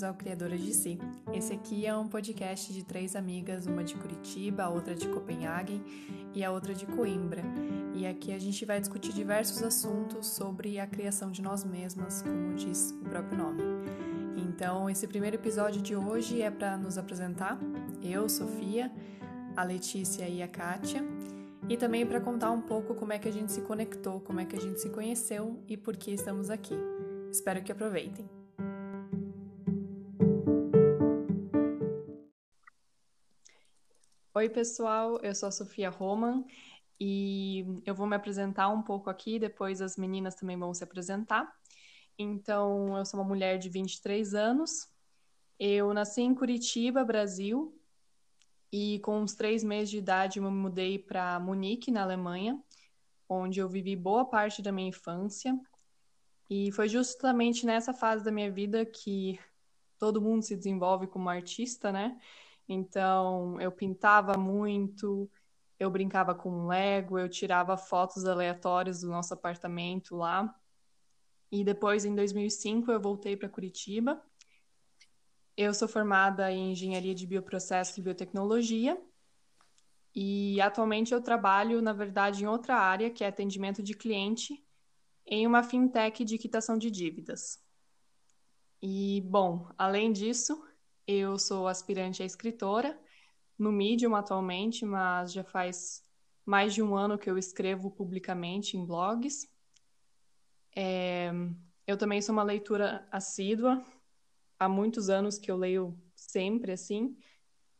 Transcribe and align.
bem-vindos 0.00 0.02
ao 0.02 0.14
Criadoras 0.14 0.60
de 0.60 0.72
Si. 0.72 0.98
Esse 1.32 1.52
aqui 1.52 1.86
é 1.86 1.94
um 1.94 2.08
podcast 2.08 2.72
de 2.72 2.82
três 2.82 3.14
amigas, 3.14 3.66
uma 3.66 3.84
de 3.84 3.94
Curitiba, 3.94 4.64
a 4.64 4.68
outra 4.68 4.94
de 4.94 5.06
Copenhague 5.08 5.82
e 6.34 6.42
a 6.42 6.50
outra 6.50 6.74
de 6.74 6.86
Coimbra. 6.86 7.42
E 7.94 8.06
aqui 8.06 8.32
a 8.32 8.38
gente 8.38 8.64
vai 8.64 8.80
discutir 8.80 9.12
diversos 9.12 9.62
assuntos 9.62 10.26
sobre 10.26 10.78
a 10.78 10.86
criação 10.86 11.30
de 11.30 11.42
nós 11.42 11.64
mesmas, 11.64 12.22
como 12.22 12.54
diz 12.54 12.92
o 12.92 13.08
próprio 13.08 13.36
nome. 13.36 13.62
Então, 14.36 14.88
esse 14.88 15.06
primeiro 15.06 15.36
episódio 15.36 15.82
de 15.82 15.94
hoje 15.94 16.40
é 16.40 16.50
para 16.50 16.76
nos 16.76 16.96
apresentar, 16.96 17.58
eu, 18.02 18.28
Sofia, 18.28 18.90
a 19.56 19.64
Letícia 19.64 20.28
e 20.28 20.42
a 20.42 20.48
Kátia, 20.48 21.04
e 21.68 21.76
também 21.76 22.06
para 22.06 22.20
contar 22.20 22.50
um 22.50 22.60
pouco 22.60 22.94
como 22.94 23.12
é 23.12 23.18
que 23.18 23.28
a 23.28 23.32
gente 23.32 23.52
se 23.52 23.60
conectou, 23.60 24.20
como 24.20 24.40
é 24.40 24.44
que 24.44 24.56
a 24.56 24.60
gente 24.60 24.80
se 24.80 24.88
conheceu 24.88 25.62
e 25.68 25.76
por 25.76 25.96
que 25.96 26.12
estamos 26.12 26.48
aqui. 26.48 26.74
Espero 27.30 27.62
que 27.62 27.70
aproveitem. 27.70 28.39
Oi, 34.40 34.48
pessoal, 34.48 35.20
eu 35.22 35.34
sou 35.34 35.50
a 35.50 35.52
Sofia 35.52 35.90
Roman 35.90 36.42
e 36.98 37.62
eu 37.84 37.94
vou 37.94 38.06
me 38.06 38.16
apresentar 38.16 38.70
um 38.70 38.80
pouco 38.80 39.10
aqui, 39.10 39.38
depois 39.38 39.82
as 39.82 39.98
meninas 39.98 40.34
também 40.34 40.58
vão 40.58 40.72
se 40.72 40.82
apresentar. 40.82 41.46
Então, 42.18 42.96
eu 42.96 43.04
sou 43.04 43.20
uma 43.20 43.28
mulher 43.28 43.58
de 43.58 43.68
23 43.68 44.32
anos, 44.32 44.88
eu 45.58 45.92
nasci 45.92 46.22
em 46.22 46.34
Curitiba, 46.34 47.04
Brasil, 47.04 47.78
e 48.72 48.98
com 49.00 49.20
uns 49.20 49.34
três 49.34 49.62
meses 49.62 49.90
de 49.90 49.98
idade 49.98 50.38
eu 50.38 50.44
me 50.44 50.50
mudei 50.50 50.98
para 50.98 51.38
Munique, 51.38 51.90
na 51.90 52.02
Alemanha, 52.02 52.58
onde 53.28 53.60
eu 53.60 53.68
vivi 53.68 53.94
boa 53.94 54.24
parte 54.24 54.62
da 54.62 54.72
minha 54.72 54.88
infância. 54.88 55.54
E 56.48 56.72
foi 56.72 56.88
justamente 56.88 57.66
nessa 57.66 57.92
fase 57.92 58.24
da 58.24 58.32
minha 58.32 58.50
vida 58.50 58.86
que 58.86 59.38
todo 59.98 60.18
mundo 60.18 60.42
se 60.42 60.56
desenvolve 60.56 61.06
como 61.06 61.28
artista, 61.28 61.92
né? 61.92 62.18
Então, 62.72 63.60
eu 63.60 63.72
pintava 63.72 64.38
muito, 64.38 65.28
eu 65.76 65.90
brincava 65.90 66.36
com 66.36 66.68
Lego, 66.68 67.18
eu 67.18 67.28
tirava 67.28 67.76
fotos 67.76 68.24
aleatórias 68.24 69.00
do 69.00 69.08
nosso 69.08 69.34
apartamento 69.34 70.14
lá. 70.14 70.54
E 71.50 71.64
depois, 71.64 72.04
em 72.04 72.14
2005, 72.14 72.92
eu 72.92 73.00
voltei 73.00 73.36
para 73.36 73.48
Curitiba. 73.48 74.22
Eu 75.56 75.74
sou 75.74 75.88
formada 75.88 76.52
em 76.52 76.70
Engenharia 76.70 77.12
de 77.12 77.26
Bioprocesso 77.26 77.98
e 77.98 78.02
Biotecnologia. 78.04 78.96
E 80.14 80.60
atualmente 80.60 81.12
eu 81.12 81.20
trabalho, 81.20 81.82
na 81.82 81.92
verdade, 81.92 82.44
em 82.44 82.46
outra 82.46 82.76
área, 82.76 83.10
que 83.10 83.24
é 83.24 83.26
atendimento 83.26 83.82
de 83.82 83.94
cliente, 83.94 84.64
em 85.26 85.44
uma 85.44 85.64
fintech 85.64 86.24
de 86.24 86.38
quitação 86.38 86.78
de 86.78 86.88
dívidas. 86.88 87.58
E, 88.80 89.22
bom, 89.22 89.68
além 89.76 90.12
disso, 90.12 90.64
eu 91.10 91.38
sou 91.38 91.66
aspirante 91.66 92.22
a 92.22 92.26
escritora 92.26 92.98
no 93.58 93.72
Medium 93.72 94.14
atualmente, 94.14 94.84
mas 94.84 95.32
já 95.32 95.42
faz 95.42 96.04
mais 96.46 96.72
de 96.72 96.82
um 96.82 96.96
ano 96.96 97.18
que 97.18 97.28
eu 97.28 97.36
escrevo 97.36 97.90
publicamente 97.90 98.76
em 98.76 98.86
blogs. 98.86 99.48
É, 100.74 101.30
eu 101.86 101.96
também 101.96 102.22
sou 102.22 102.32
uma 102.32 102.42
leitura 102.42 103.06
assídua, 103.10 103.84
há 104.58 104.68
muitos 104.68 105.10
anos 105.10 105.36
que 105.36 105.50
eu 105.50 105.56
leio 105.56 105.98
sempre 106.14 106.72
assim, 106.72 107.16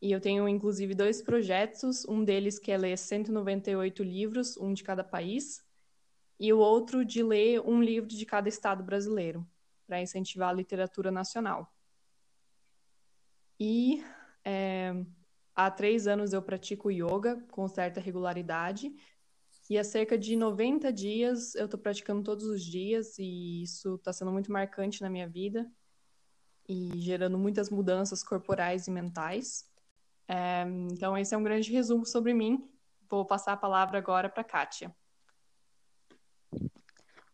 e 0.01 0.11
eu 0.11 0.19
tenho 0.19 0.47
inclusive 0.47 0.93
dois 0.93 1.21
projetos, 1.21 2.05
um 2.05 2.23
deles 2.23 2.59
que 2.59 2.71
é 2.71 2.77
ler 2.77 2.97
198 2.97 4.03
livros, 4.03 4.57
um 4.57 4.73
de 4.73 4.83
cada 4.83 5.03
país, 5.03 5.63
e 6.39 6.51
o 6.51 6.57
outro 6.57 7.05
de 7.05 7.23
ler 7.23 7.61
um 7.61 7.81
livro 7.81 8.09
de 8.09 8.25
cada 8.25 8.49
estado 8.49 8.83
brasileiro, 8.83 9.47
para 9.87 10.01
incentivar 10.01 10.49
a 10.49 10.53
literatura 10.53 11.11
nacional. 11.11 11.71
E 13.63 14.03
é, 14.43 14.91
há 15.55 15.69
três 15.69 16.07
anos 16.07 16.33
eu 16.33 16.41
pratico 16.41 16.89
yoga 16.89 17.45
com 17.51 17.67
certa 17.67 18.01
regularidade. 18.01 18.91
E 19.69 19.77
há 19.77 19.83
cerca 19.83 20.17
de 20.17 20.35
90 20.35 20.91
dias 20.91 21.53
eu 21.53 21.65
estou 21.65 21.79
praticando 21.79 22.23
todos 22.23 22.47
os 22.47 22.63
dias, 22.65 23.19
e 23.19 23.61
isso 23.61 23.97
está 23.97 24.11
sendo 24.11 24.31
muito 24.31 24.51
marcante 24.51 25.03
na 25.03 25.11
minha 25.11 25.29
vida 25.29 25.71
e 26.67 26.89
gerando 26.95 27.37
muitas 27.37 27.69
mudanças 27.69 28.23
corporais 28.23 28.87
e 28.87 28.91
mentais. 28.91 29.69
É, 30.27 30.63
então, 30.91 31.15
esse 31.15 31.35
é 31.35 31.37
um 31.37 31.43
grande 31.43 31.71
resumo 31.71 32.03
sobre 32.03 32.33
mim. 32.33 32.67
Vou 33.07 33.25
passar 33.25 33.53
a 33.53 33.57
palavra 33.57 33.99
agora 33.99 34.27
para 34.27 34.41
a 34.41 34.45
Kátia. 34.45 34.91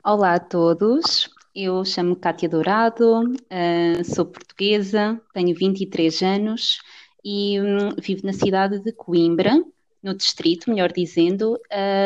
Olá 0.03 0.33
a 0.33 0.39
todos, 0.41 1.29
eu 1.57 1.83
chamo-me 1.83 2.15
Cátia 2.15 2.47
Dourado, 2.47 3.21
uh, 3.23 4.05
sou 4.05 4.27
portuguesa, 4.27 5.19
tenho 5.33 5.55
23 5.55 6.21
anos 6.21 6.79
e 7.25 7.59
um, 7.59 7.95
vivo 7.99 8.27
na 8.27 8.31
cidade 8.31 8.79
de 8.79 8.93
Coimbra, 8.93 9.59
no 10.03 10.13
distrito, 10.13 10.69
melhor 10.69 10.91
dizendo, 10.91 11.59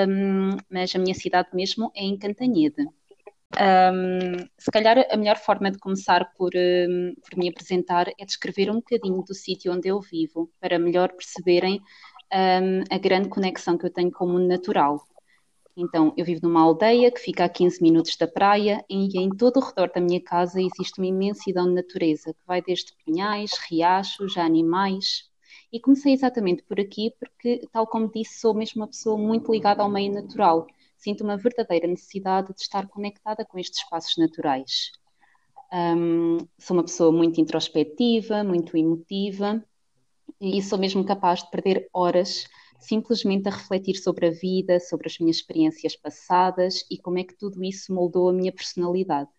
um, 0.07 0.55
mas 0.69 0.95
a 0.95 0.99
minha 0.99 1.13
cidade 1.13 1.49
mesmo 1.53 1.91
é 1.93 2.01
em 2.01 2.17
Cantanhede. 2.17 2.87
Um, 3.53 4.37
se 4.57 4.71
calhar 4.71 5.05
a 5.11 5.17
melhor 5.17 5.35
forma 5.35 5.69
de 5.69 5.77
começar 5.77 6.31
por, 6.37 6.51
por, 6.51 7.37
me 7.37 7.49
apresentar 7.49 8.07
é 8.17 8.25
descrever 8.25 8.71
um 8.71 8.75
bocadinho 8.75 9.21
do 9.21 9.33
sítio 9.33 9.73
onde 9.73 9.89
eu 9.89 9.99
vivo, 9.99 10.49
para 10.61 10.79
melhor 10.79 11.11
perceberem 11.11 11.81
a 12.89 12.97
grande 12.97 13.27
conexão 13.27 13.77
que 13.77 13.85
eu 13.85 13.89
tenho 13.89 14.09
com 14.09 14.23
o 14.23 14.29
mundo 14.29 14.47
natural. 14.47 15.05
Então, 15.75 16.13
eu 16.17 16.25
vivo 16.25 16.41
numa 16.43 16.61
aldeia 16.61 17.11
que 17.11 17.19
fica 17.19 17.45
a 17.45 17.49
15 17.49 17.81
minutos 17.81 18.15
da 18.17 18.27
praia 18.27 18.83
e 18.89 19.17
em 19.17 19.29
todo 19.29 19.57
o 19.57 19.63
redor 19.63 19.91
da 19.93 20.01
minha 20.01 20.21
casa 20.21 20.61
existe 20.61 20.99
uma 20.99 21.07
imensidão 21.07 21.65
de 21.67 21.73
natureza, 21.73 22.33
que 22.33 22.45
vai 22.45 22.61
desde 22.61 22.93
pinhais, 23.05 23.51
riachos, 23.69 24.37
a 24.37 24.43
animais. 24.43 25.29
E 25.71 25.79
comecei 25.79 26.13
exatamente 26.13 26.63
por 26.63 26.79
aqui 26.79 27.13
porque, 27.17 27.67
tal 27.71 27.87
como 27.87 28.11
disse, 28.11 28.39
sou 28.39 28.53
mesmo 28.53 28.81
uma 28.81 28.87
pessoa 28.87 29.17
muito 29.17 29.51
ligada 29.51 29.81
ao 29.81 29.89
meio 29.89 30.13
natural. 30.13 30.67
Sinto 30.97 31.23
uma 31.23 31.37
verdadeira 31.37 31.87
necessidade 31.87 32.53
de 32.53 32.61
estar 32.61 32.87
conectada 32.87 33.45
com 33.45 33.57
estes 33.57 33.79
espaços 33.79 34.17
naturais. 34.17 34.91
Um, 35.73 36.37
sou 36.59 36.75
uma 36.75 36.83
pessoa 36.83 37.11
muito 37.11 37.39
introspectiva, 37.39 38.43
muito 38.43 38.75
emotiva 38.75 39.63
e 40.39 40.61
sou 40.61 40.77
mesmo 40.77 41.05
capaz 41.05 41.41
de 41.43 41.49
perder 41.49 41.87
horas 41.93 42.45
simplesmente 42.81 43.47
a 43.47 43.51
refletir 43.51 43.95
sobre 43.95 44.27
a 44.27 44.31
vida, 44.31 44.79
sobre 44.79 45.07
as 45.07 45.17
minhas 45.19 45.37
experiências 45.37 45.95
passadas 45.95 46.83
e 46.89 46.97
como 46.97 47.19
é 47.19 47.23
que 47.23 47.35
tudo 47.35 47.63
isso 47.63 47.93
moldou 47.93 48.27
a 48.27 48.33
minha 48.33 48.51
personalidade. 48.51 49.29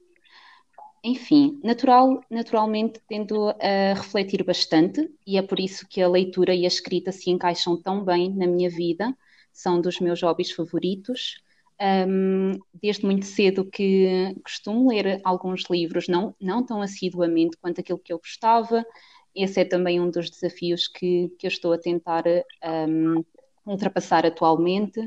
Enfim, 1.04 1.60
natural, 1.64 2.20
naturalmente 2.30 3.00
tendo 3.08 3.48
a 3.48 3.94
refletir 3.94 4.44
bastante 4.44 5.10
e 5.26 5.36
é 5.36 5.42
por 5.42 5.58
isso 5.58 5.86
que 5.88 6.00
a 6.00 6.08
leitura 6.08 6.54
e 6.54 6.64
a 6.64 6.69
escrita 6.69 7.10
se 7.10 7.28
encaixam 7.28 7.76
tão 7.76 8.04
bem 8.04 8.32
na 8.32 8.47
minha 8.47 8.70
vida, 8.70 9.12
são 9.53 9.80
dos 9.80 9.98
meus 9.98 10.22
hobbies 10.22 10.53
favoritos. 10.53 11.42
Um, 11.80 12.53
desde 12.72 13.04
muito 13.04 13.26
cedo 13.26 13.64
que 13.64 14.36
costumo 14.44 14.88
ler 14.88 15.20
alguns 15.24 15.64
livros, 15.69 16.06
não, 16.06 16.32
não 16.41 16.64
tão 16.64 16.80
assiduamente 16.80 17.56
quanto 17.56 17.80
aquilo 17.80 17.98
que 17.98 18.12
eu 18.12 18.19
gostava, 18.19 18.86
esse 19.34 19.60
é 19.60 19.64
também 19.64 20.00
um 20.00 20.10
dos 20.10 20.30
desafios 20.30 20.86
que, 20.86 21.30
que 21.38 21.47
eu 21.47 21.48
estou 21.48 21.72
a 21.72 21.78
tentar 21.78 22.24
um, 22.88 23.24
ultrapassar 23.67 24.27
atualmente. 24.27 25.00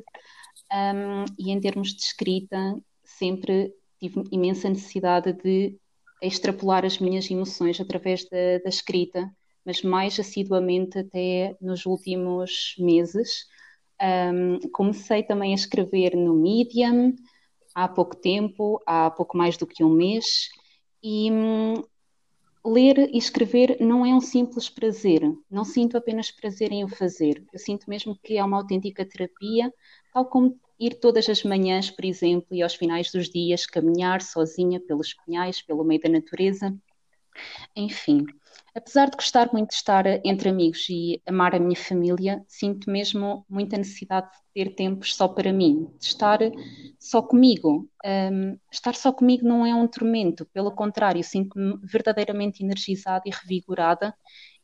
Um, 0.71 1.25
e 1.37 1.51
em 1.51 1.59
termos 1.59 1.93
de 1.93 2.01
escrita, 2.01 2.75
sempre 3.03 3.73
tive 3.99 4.23
imensa 4.31 4.69
necessidade 4.69 5.33
de 5.33 5.77
extrapolar 6.21 6.85
as 6.85 6.99
minhas 6.99 7.29
emoções 7.29 7.79
através 7.79 8.27
da, 8.29 8.59
da 8.63 8.69
escrita, 8.69 9.29
mas 9.65 9.81
mais 9.81 10.19
assiduamente 10.19 10.99
até 10.99 11.55
nos 11.61 11.85
últimos 11.85 12.75
meses. 12.77 13.45
Um, 14.01 14.59
comecei 14.71 15.23
também 15.23 15.51
a 15.51 15.55
escrever 15.55 16.15
no 16.15 16.35
Medium 16.35 17.15
há 17.73 17.87
pouco 17.87 18.15
tempo, 18.15 18.81
há 18.85 19.09
pouco 19.11 19.37
mais 19.37 19.57
do 19.57 19.67
que 19.67 19.83
um 19.83 19.89
mês, 19.89 20.49
e 21.03 21.31
hum, 21.31 21.83
ler 22.65 22.97
e 23.13 23.17
escrever 23.17 23.77
não 23.79 24.05
é 24.05 24.13
um 24.13 24.19
simples 24.19 24.67
prazer. 24.69 25.21
Não 25.49 25.63
sinto 25.63 25.97
apenas 25.97 26.31
prazer 26.31 26.71
em 26.71 26.83
o 26.83 26.87
fazer. 26.87 27.43
Eu 27.53 27.59
sinto 27.59 27.89
mesmo 27.89 28.17
que 28.23 28.37
é 28.37 28.43
uma 28.43 28.57
autêntica 28.57 29.05
terapia, 29.05 29.71
tal 30.13 30.25
como 30.25 30.59
ir 30.79 30.95
todas 30.95 31.29
as 31.29 31.43
manhãs, 31.43 31.89
por 31.89 32.03
exemplo, 32.03 32.47
e 32.51 32.61
aos 32.61 32.75
finais 32.75 33.11
dos 33.11 33.29
dias 33.29 33.65
caminhar 33.65 34.21
sozinha 34.21 34.79
pelos 34.79 35.13
pinhais, 35.13 35.61
pelo 35.61 35.83
meio 35.83 36.01
da 36.01 36.09
natureza. 36.09 36.75
Enfim, 37.75 38.25
apesar 38.75 39.09
de 39.09 39.15
gostar 39.15 39.51
muito 39.53 39.69
de 39.69 39.75
estar 39.75 40.05
entre 40.25 40.49
amigos 40.49 40.85
e 40.89 41.21
amar 41.25 41.55
a 41.55 41.59
minha 41.59 41.77
família, 41.77 42.43
sinto 42.45 42.89
mesmo 42.89 43.45
muita 43.49 43.77
necessidade 43.77 44.27
de 44.27 44.37
ter 44.53 44.75
tempos 44.75 45.15
só 45.15 45.29
para 45.29 45.53
mim, 45.53 45.87
de 45.97 46.05
estar 46.05 46.39
só 46.99 47.21
comigo. 47.21 47.89
Um, 48.05 48.57
estar 48.69 48.93
só 48.93 49.13
comigo 49.13 49.47
não 49.47 49.65
é 49.65 49.73
um 49.73 49.87
tormento, 49.87 50.45
pelo 50.47 50.71
contrário, 50.71 51.23
sinto-me 51.23 51.79
verdadeiramente 51.83 52.63
energizada 52.63 53.23
e 53.25 53.31
revigorada 53.31 54.13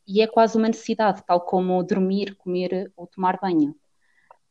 e 0.06 0.20
é 0.20 0.26
quase 0.26 0.58
uma 0.58 0.68
necessidade, 0.68 1.22
tal 1.26 1.40
como 1.40 1.82
dormir, 1.82 2.34
comer 2.36 2.92
ou 2.94 3.06
tomar 3.06 3.38
banho. 3.40 3.74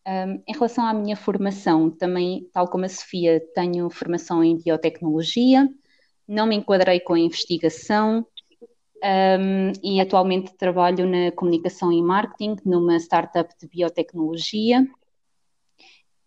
Um, 0.07 0.41
em 0.47 0.53
relação 0.53 0.83
à 0.83 0.93
minha 0.93 1.15
formação, 1.15 1.91
também, 1.91 2.49
tal 2.51 2.67
como 2.67 2.85
a 2.85 2.89
Sofia, 2.89 3.39
tenho 3.53 3.87
formação 3.91 4.43
em 4.43 4.57
biotecnologia, 4.57 5.69
não 6.27 6.47
me 6.47 6.55
enquadrei 6.55 6.99
com 6.99 7.13
a 7.13 7.19
investigação, 7.19 8.25
um, 9.03 9.71
e 9.83 9.99
atualmente 9.99 10.55
trabalho 10.55 11.07
na 11.09 11.31
comunicação 11.31 11.91
e 11.91 12.01
marketing 12.01 12.57
numa 12.65 12.97
startup 12.97 13.53
de 13.59 13.67
biotecnologia. 13.67 14.87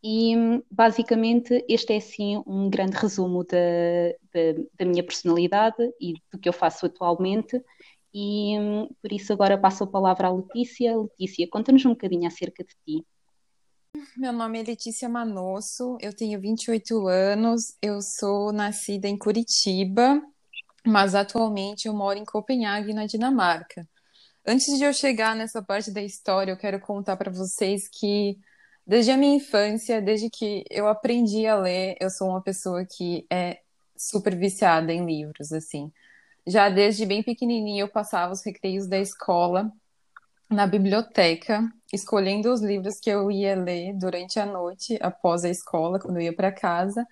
E 0.03 0.35
basicamente 0.71 1.65
este 1.69 1.95
é 1.95 1.97
assim 1.97 2.43
um 2.47 2.69
grande 2.69 2.97
resumo 2.97 3.43
da, 3.45 3.57
da, 4.33 4.63
da 4.79 4.85
minha 4.85 5.03
personalidade 5.03 5.83
e 5.99 6.15
do 6.31 6.39
que 6.39 6.49
eu 6.49 6.53
faço 6.53 6.87
atualmente. 6.87 7.63
E 8.13 8.55
por 9.01 9.13
isso 9.13 9.33
agora 9.33 9.59
passo 9.59 9.85
a 9.85 9.87
palavra 9.87 10.29
à 10.29 10.33
Letícia. 10.33 10.97
Letícia, 10.97 11.49
conta-nos 11.49 11.85
um 11.87 11.91
bocadinho 11.91 12.27
acerca 12.27 12.63
de 12.63 12.75
ti. 12.85 13.07
Meu 14.17 14.33
nome 14.33 14.61
é 14.61 14.63
Letícia 14.65 15.09
Manosso, 15.09 15.97
eu 16.01 16.15
tenho 16.15 16.41
28 16.41 17.07
anos, 17.07 17.77
eu 17.81 18.03
sou 18.03 18.53
nascida 18.53 19.07
em 19.07 19.17
Curitiba, 19.17 20.21
mas 20.87 21.15
atualmente 21.15 21.89
eu 21.89 21.95
moro 21.95 22.19
em 22.19 22.25
Copenhague, 22.25 22.95
na 22.95 23.07
Dinamarca. 23.07 23.87
Antes 24.47 24.79
de 24.79 24.85
eu 24.85 24.93
chegar 24.93 25.35
nessa 25.35 25.63
parte 25.63 25.91
da 25.91 26.03
história, 26.03 26.53
eu 26.53 26.57
quero 26.57 26.79
contar 26.81 27.17
para 27.17 27.31
vocês 27.31 27.89
que 27.89 28.39
desde 28.87 29.11
a 29.11 29.17
minha 29.17 29.37
infância, 29.37 30.03
desde 30.03 30.29
que 30.31 30.65
eu 30.71 30.87
aprendi 30.87 31.47
a 31.47 31.57
ler, 31.57 31.97
eu 32.01 32.11
sou 32.11 32.29
uma 32.29 32.43
pessoa 32.43 32.85
que 32.85 33.27
é 33.31 33.61
super 33.97 34.37
viciada 34.37 34.93
em 34.93 35.07
livros, 35.07 35.53
assim. 35.53 35.91
Já 36.47 36.69
desde 36.69 37.07
bem 37.07 37.23
pequenininha 37.23 37.83
eu 37.83 37.89
passava 37.89 38.33
os 38.33 38.45
recreios 38.45 38.87
da 38.87 38.99
escola 38.99 39.73
na 40.51 40.67
biblioteca, 40.67 41.67
escolhendo 41.93 42.53
os 42.53 42.61
livros 42.61 43.01
que 43.01 43.11
eu 43.11 43.31
ia 43.31 43.57
ler 43.57 43.95
durante 43.95 44.39
a 44.39 44.47
noite, 44.47 44.99
após 45.01 45.45
a 45.45 45.49
escola, 45.49 45.99
quando 45.99 46.17
eu 46.17 46.23
ia 46.23 46.37
para 46.37 46.53
casa. 46.53 47.07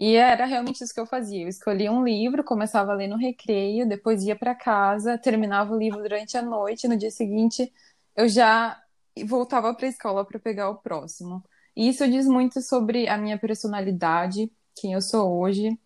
E 0.00 0.16
era 0.16 0.46
realmente 0.46 0.82
isso 0.82 0.94
que 0.94 1.00
eu 1.00 1.06
fazia. 1.06 1.42
Eu 1.42 1.48
escolhia 1.48 1.92
um 1.92 2.02
livro, 2.02 2.42
começava 2.42 2.92
a 2.92 2.94
ler 2.94 3.06
no 3.08 3.16
recreio, 3.18 3.86
depois 3.86 4.24
ia 4.24 4.34
para 4.34 4.54
casa, 4.54 5.18
terminava 5.18 5.74
o 5.74 5.78
livro 5.78 6.02
durante 6.02 6.38
a 6.38 6.42
noite, 6.42 6.88
no 6.88 6.96
dia 6.96 7.10
seguinte 7.10 7.70
eu 8.16 8.28
já 8.28 8.80
voltava 9.26 9.74
para 9.74 9.86
a 9.86 9.88
escola 9.88 10.24
para 10.24 10.38
pegar 10.38 10.70
o 10.70 10.76
próximo. 10.76 11.42
E 11.76 11.88
isso 11.88 12.06
diz 12.08 12.26
muito 12.26 12.60
sobre 12.62 13.08
a 13.08 13.16
minha 13.16 13.38
personalidade, 13.38 14.50
quem 14.74 14.92
eu 14.92 15.02
sou 15.02 15.38
hoje. 15.40 15.78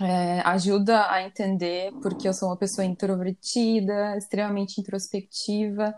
É, 0.00 0.40
ajuda 0.40 1.10
a 1.10 1.22
entender 1.22 1.92
porque 2.02 2.26
eu 2.26 2.34
sou 2.34 2.48
uma 2.48 2.56
pessoa 2.56 2.84
introvertida, 2.84 4.16
extremamente 4.16 4.80
introspectiva 4.80 5.94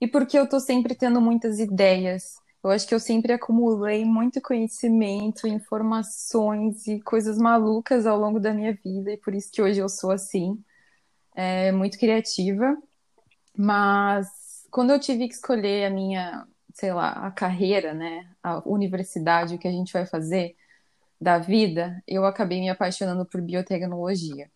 e 0.00 0.06
porque 0.06 0.38
eu 0.38 0.44
estou 0.44 0.60
sempre 0.60 0.94
tendo 0.94 1.20
muitas 1.20 1.58
ideias. 1.58 2.36
Eu 2.64 2.70
acho 2.70 2.88
que 2.88 2.94
eu 2.94 3.00
sempre 3.00 3.30
acumulei 3.30 4.06
muito 4.06 4.40
conhecimento, 4.40 5.46
informações 5.46 6.86
e 6.86 6.98
coisas 7.02 7.36
malucas 7.36 8.06
ao 8.06 8.18
longo 8.18 8.40
da 8.40 8.54
minha 8.54 8.72
vida, 8.72 9.12
e 9.12 9.18
por 9.18 9.34
isso 9.34 9.52
que 9.52 9.60
hoje 9.60 9.80
eu 9.80 9.88
sou 9.88 10.10
assim, 10.10 10.58
é, 11.34 11.70
muito 11.72 11.98
criativa. 11.98 12.76
Mas 13.56 14.28
quando 14.70 14.92
eu 14.92 15.00
tive 15.00 15.28
que 15.28 15.34
escolher 15.34 15.86
a 15.86 15.90
minha, 15.90 16.46
sei 16.74 16.92
lá, 16.92 17.12
a 17.26 17.30
carreira, 17.30 17.92
né, 17.94 18.26
a 18.42 18.62
universidade, 18.66 19.56
o 19.56 19.58
que 19.58 19.68
a 19.68 19.72
gente 19.72 19.92
vai 19.92 20.06
fazer 20.06 20.56
da 21.20 21.38
vida, 21.38 22.02
eu 22.08 22.24
acabei 22.24 22.60
me 22.60 22.70
apaixonando 22.70 23.26
por 23.26 23.42
biotecnologia 23.42 24.50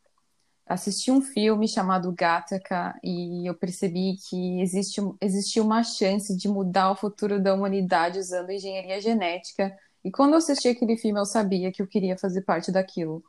assisti 0.68 1.10
um 1.10 1.20
filme 1.22 1.66
chamado 1.66 2.12
Gattaca 2.12 2.98
e 3.02 3.48
eu 3.48 3.54
percebi 3.54 4.16
que 4.28 4.60
existe, 4.60 5.00
existe 5.20 5.60
uma 5.60 5.82
chance 5.82 6.36
de 6.36 6.48
mudar 6.48 6.90
o 6.90 6.96
futuro 6.96 7.40
da 7.40 7.54
humanidade 7.54 8.18
usando 8.18 8.50
engenharia 8.50 9.00
genética. 9.00 9.74
E 10.04 10.10
quando 10.10 10.32
eu 10.32 10.38
assisti 10.38 10.68
aquele 10.68 10.96
filme, 10.96 11.18
eu 11.18 11.24
sabia 11.24 11.72
que 11.72 11.80
eu 11.80 11.86
queria 11.86 12.16
fazer 12.18 12.42
parte 12.42 12.70
daquilo. 12.70 13.24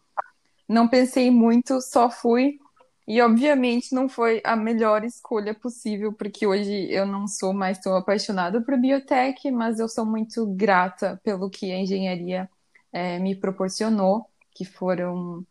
Não 0.68 0.88
pensei 0.88 1.32
muito, 1.32 1.82
só 1.82 2.10
fui. 2.10 2.60
E 3.08 3.22
obviamente 3.22 3.96
não 3.96 4.08
foi 4.08 4.40
a 4.44 4.56
melhor 4.56 5.04
escolha 5.04 5.54
possível, 5.56 6.14
porque 6.14 6.46
hoje 6.46 6.92
eu 6.92 7.08
não 7.08 7.28
sou 7.28 7.54
mais 7.54 7.80
tão 7.80 7.96
apaixonada 7.96 8.62
por 8.62 8.78
biotech, 8.78 9.50
mas 9.50 9.80
eu 9.80 9.90
sou 9.90 10.06
muito 10.06 10.46
grata 10.46 11.20
pelo 11.24 11.50
que 11.50 11.72
a 11.72 11.80
engenharia 11.80 12.48
é, 12.94 13.18
me 13.18 13.36
proporcionou, 13.36 14.28
que 14.54 14.64
foram 14.64 15.44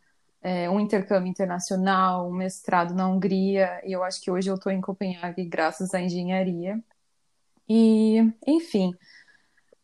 é, 0.43 0.71
um 0.71 0.81
intercâmbio 0.81 1.31
internacional, 1.31 2.29
um 2.29 2.33
mestrado 2.33 2.95
na 2.95 3.09
Hungria, 3.09 3.81
e 3.85 3.93
eu 3.93 4.03
acho 4.05 4.21
que 4.21 4.31
hoje 4.31 4.49
eu 4.51 4.55
estou 4.55 4.73
em 4.73 4.81
Copenhague 4.81 5.45
graças 5.45 5.95
à 5.95 6.01
engenharia. 6.01 6.83
E, 7.69 8.33
enfim, 8.47 8.95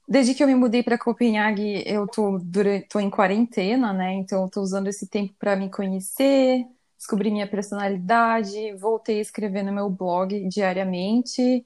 desde 0.09 0.35
que 0.35 0.43
eu 0.43 0.47
me 0.47 0.55
mudei 0.55 0.83
para 0.83 0.99
Copenhague, 0.99 1.83
eu 1.87 2.06
tô, 2.06 2.41
tô 2.89 3.01
em 3.01 3.11
quarentena, 3.11 3.93
né? 3.93 4.15
Então, 4.15 4.47
estou 4.47 4.62
usando 4.62 4.89
esse 4.89 5.06
tempo 5.09 5.35
para 5.39 5.56
me 5.56 5.71
conhecer, 5.71 6.67
descobrir 6.97 7.31
minha 7.31 7.47
personalidade, 7.47 8.73
voltei 8.77 9.19
a 9.19 9.23
escrever 9.23 9.62
no 9.62 9.73
meu 9.73 9.91
blog 9.91 10.49
diariamente, 10.49 11.65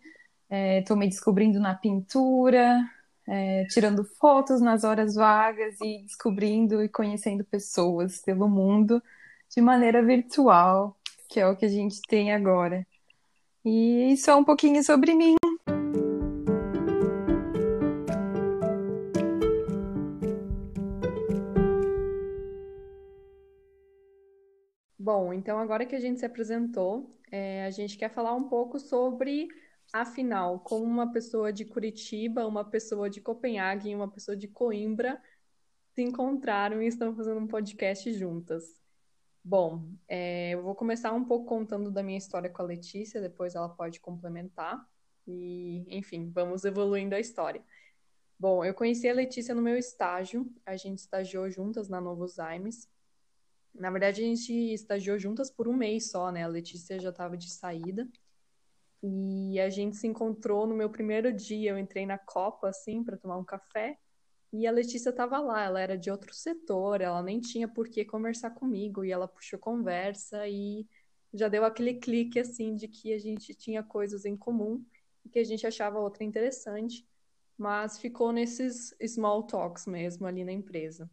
estou 0.80 0.96
é, 0.96 1.00
me 1.00 1.08
descobrindo 1.08 1.60
na 1.60 1.74
pintura, 1.74 2.80
é, 3.28 3.66
tirando 3.66 4.04
fotos 4.04 4.60
nas 4.60 4.84
horas 4.84 5.14
vagas 5.14 5.78
e 5.82 6.02
descobrindo 6.02 6.82
e 6.82 6.88
conhecendo 6.88 7.44
pessoas 7.44 8.22
pelo 8.22 8.48
mundo 8.48 9.02
de 9.54 9.60
maneira 9.60 10.02
virtual, 10.02 10.96
que 11.28 11.38
é 11.38 11.46
o 11.46 11.54
que 11.54 11.66
a 11.66 11.68
gente 11.68 12.00
tem 12.08 12.32
agora. 12.32 12.86
E 13.64 14.12
isso 14.12 14.30
é 14.30 14.34
um 14.34 14.44
pouquinho 14.44 14.82
sobre 14.82 15.14
mim. 15.14 15.36
Bom, 24.98 25.32
então 25.34 25.58
agora 25.58 25.84
que 25.84 25.96
a 25.96 26.00
gente 26.00 26.18
se 26.18 26.26
apresentou, 26.26 27.14
é, 27.30 27.64
a 27.66 27.70
gente 27.70 27.98
quer 27.98 28.10
falar 28.10 28.34
um 28.34 28.48
pouco 28.48 28.78
sobre 28.78 29.48
Afinal, 29.92 30.60
como 30.60 30.84
uma 30.84 31.10
pessoa 31.12 31.52
de 31.52 31.64
Curitiba, 31.64 32.46
uma 32.46 32.64
pessoa 32.64 33.08
de 33.08 33.20
Copenhague 33.20 33.90
e 33.90 33.94
uma 33.94 34.10
pessoa 34.10 34.36
de 34.36 34.46
Coimbra 34.46 35.20
se 35.94 36.02
encontraram 36.02 36.82
e 36.82 36.86
estão 36.86 37.14
fazendo 37.16 37.40
um 37.40 37.46
podcast 37.46 38.12
juntas. 38.12 38.78
Bom, 39.42 39.88
é, 40.06 40.50
eu 40.50 40.62
vou 40.62 40.74
começar 40.74 41.12
um 41.12 41.24
pouco 41.24 41.46
contando 41.46 41.90
da 41.90 42.02
minha 42.02 42.18
história 42.18 42.50
com 42.50 42.60
a 42.60 42.64
Letícia, 42.66 43.20
depois 43.20 43.54
ela 43.54 43.68
pode 43.68 43.98
complementar. 43.98 44.86
E, 45.26 45.84
enfim, 45.88 46.30
vamos 46.30 46.64
evoluindo 46.64 47.14
a 47.14 47.20
história. 47.20 47.62
Bom, 48.38 48.64
eu 48.64 48.74
conheci 48.74 49.08
a 49.08 49.14
Letícia 49.14 49.54
no 49.54 49.62
meu 49.62 49.76
estágio, 49.76 50.52
a 50.64 50.76
gente 50.76 50.98
estagiou 50.98 51.50
juntas 51.50 51.88
na 51.88 52.00
Novos 52.00 52.38
Aimes. 52.38 52.88
Na 53.74 53.90
verdade, 53.90 54.22
a 54.22 54.24
gente 54.24 54.52
estagiou 54.52 55.18
juntas 55.18 55.50
por 55.50 55.66
um 55.66 55.74
mês 55.74 56.10
só, 56.10 56.30
né? 56.30 56.44
A 56.44 56.48
Letícia 56.48 57.00
já 57.00 57.10
estava 57.10 57.36
de 57.36 57.50
saída. 57.50 58.08
E 59.02 59.60
a 59.60 59.70
gente 59.70 59.96
se 59.96 60.06
encontrou 60.06 60.66
no 60.66 60.74
meu 60.74 60.90
primeiro 60.90 61.32
dia. 61.32 61.70
Eu 61.70 61.78
entrei 61.78 62.04
na 62.04 62.18
Copa, 62.18 62.68
assim, 62.68 63.04
para 63.04 63.16
tomar 63.16 63.36
um 63.36 63.44
café. 63.44 63.98
E 64.52 64.66
a 64.66 64.72
Letícia 64.72 65.10
estava 65.10 65.38
lá. 65.38 65.64
Ela 65.64 65.80
era 65.80 65.96
de 65.96 66.10
outro 66.10 66.34
setor, 66.34 67.00
ela 67.00 67.22
nem 67.22 67.40
tinha 67.40 67.68
por 67.68 67.88
que 67.88 68.04
conversar 68.04 68.50
comigo. 68.50 69.04
E 69.04 69.12
ela 69.12 69.28
puxou 69.28 69.58
conversa 69.58 70.48
e 70.48 70.86
já 71.32 71.48
deu 71.48 71.64
aquele 71.64 71.94
clique, 71.94 72.40
assim, 72.40 72.74
de 72.74 72.88
que 72.88 73.12
a 73.12 73.18
gente 73.18 73.54
tinha 73.54 73.82
coisas 73.82 74.24
em 74.24 74.36
comum 74.36 74.84
e 75.24 75.28
que 75.28 75.38
a 75.38 75.44
gente 75.44 75.66
achava 75.66 75.98
outra 75.98 76.24
interessante. 76.24 77.06
Mas 77.56 77.98
ficou 77.98 78.32
nesses 78.32 78.94
small 79.06 79.44
talks 79.44 79.86
mesmo 79.86 80.26
ali 80.26 80.44
na 80.44 80.52
empresa. 80.52 81.10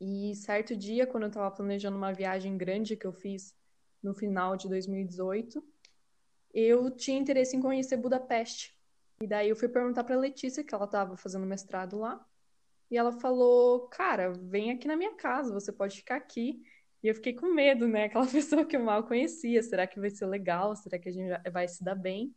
E 0.00 0.34
certo 0.36 0.76
dia, 0.76 1.06
quando 1.06 1.24
eu 1.24 1.28
estava 1.28 1.50
planejando 1.50 1.96
uma 1.96 2.12
viagem 2.12 2.56
grande 2.56 2.96
que 2.96 3.06
eu 3.06 3.12
fiz 3.12 3.54
no 4.02 4.14
final 4.14 4.56
de 4.56 4.68
2018 4.68 5.64
eu 6.52 6.90
tinha 6.90 7.18
interesse 7.18 7.56
em 7.56 7.60
conhecer 7.60 7.96
Budapeste. 7.96 8.76
E 9.20 9.26
daí 9.26 9.48
eu 9.48 9.56
fui 9.56 9.68
perguntar 9.68 10.04
para 10.04 10.16
Letícia, 10.16 10.62
que 10.62 10.74
ela 10.74 10.84
estava 10.84 11.16
fazendo 11.16 11.46
mestrado 11.46 11.98
lá. 11.98 12.24
E 12.90 12.96
ela 12.96 13.12
falou: 13.12 13.88
Cara, 13.88 14.32
vem 14.32 14.70
aqui 14.70 14.86
na 14.86 14.96
minha 14.96 15.14
casa, 15.14 15.52
você 15.52 15.72
pode 15.72 15.96
ficar 15.96 16.16
aqui. 16.16 16.62
E 17.02 17.08
eu 17.08 17.14
fiquei 17.14 17.32
com 17.32 17.52
medo, 17.52 17.86
né? 17.86 18.04
Aquela 18.06 18.26
pessoa 18.26 18.64
que 18.64 18.76
eu 18.76 18.82
mal 18.82 19.04
conhecia. 19.04 19.62
Será 19.62 19.86
que 19.86 20.00
vai 20.00 20.10
ser 20.10 20.26
legal? 20.26 20.74
Será 20.76 20.98
que 20.98 21.08
a 21.08 21.12
gente 21.12 21.50
vai 21.50 21.68
se 21.68 21.82
dar 21.82 21.94
bem? 21.94 22.34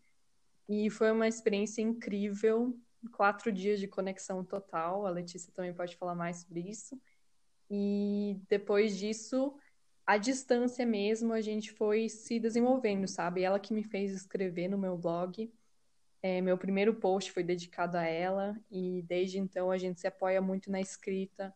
E 0.67 0.89
foi 0.89 1.11
uma 1.11 1.27
experiência 1.27 1.81
incrível. 1.81 2.77
Quatro 3.13 3.51
dias 3.51 3.79
de 3.79 3.87
conexão 3.87 4.43
total. 4.43 5.05
A 5.05 5.09
Letícia 5.09 5.51
também 5.53 5.73
pode 5.73 5.95
falar 5.95 6.15
mais 6.15 6.37
sobre 6.41 6.61
isso. 6.61 6.99
E 7.69 8.39
depois 8.49 8.97
disso, 8.97 9.55
a 10.11 10.17
distância 10.17 10.85
mesmo, 10.85 11.31
a 11.31 11.39
gente 11.39 11.71
foi 11.71 12.09
se 12.09 12.37
desenvolvendo, 12.37 13.07
sabe? 13.07 13.43
Ela 13.43 13.57
que 13.57 13.73
me 13.73 13.81
fez 13.81 14.11
escrever 14.11 14.67
no 14.67 14.77
meu 14.77 14.97
blog. 14.97 15.49
É, 16.21 16.41
meu 16.41 16.57
primeiro 16.57 16.93
post 16.95 17.31
foi 17.31 17.43
dedicado 17.43 17.97
a 17.97 18.03
ela 18.03 18.59
e 18.69 19.01
desde 19.03 19.39
então 19.39 19.71
a 19.71 19.77
gente 19.77 20.01
se 20.01 20.07
apoia 20.07 20.41
muito 20.41 20.69
na 20.69 20.81
escrita. 20.81 21.55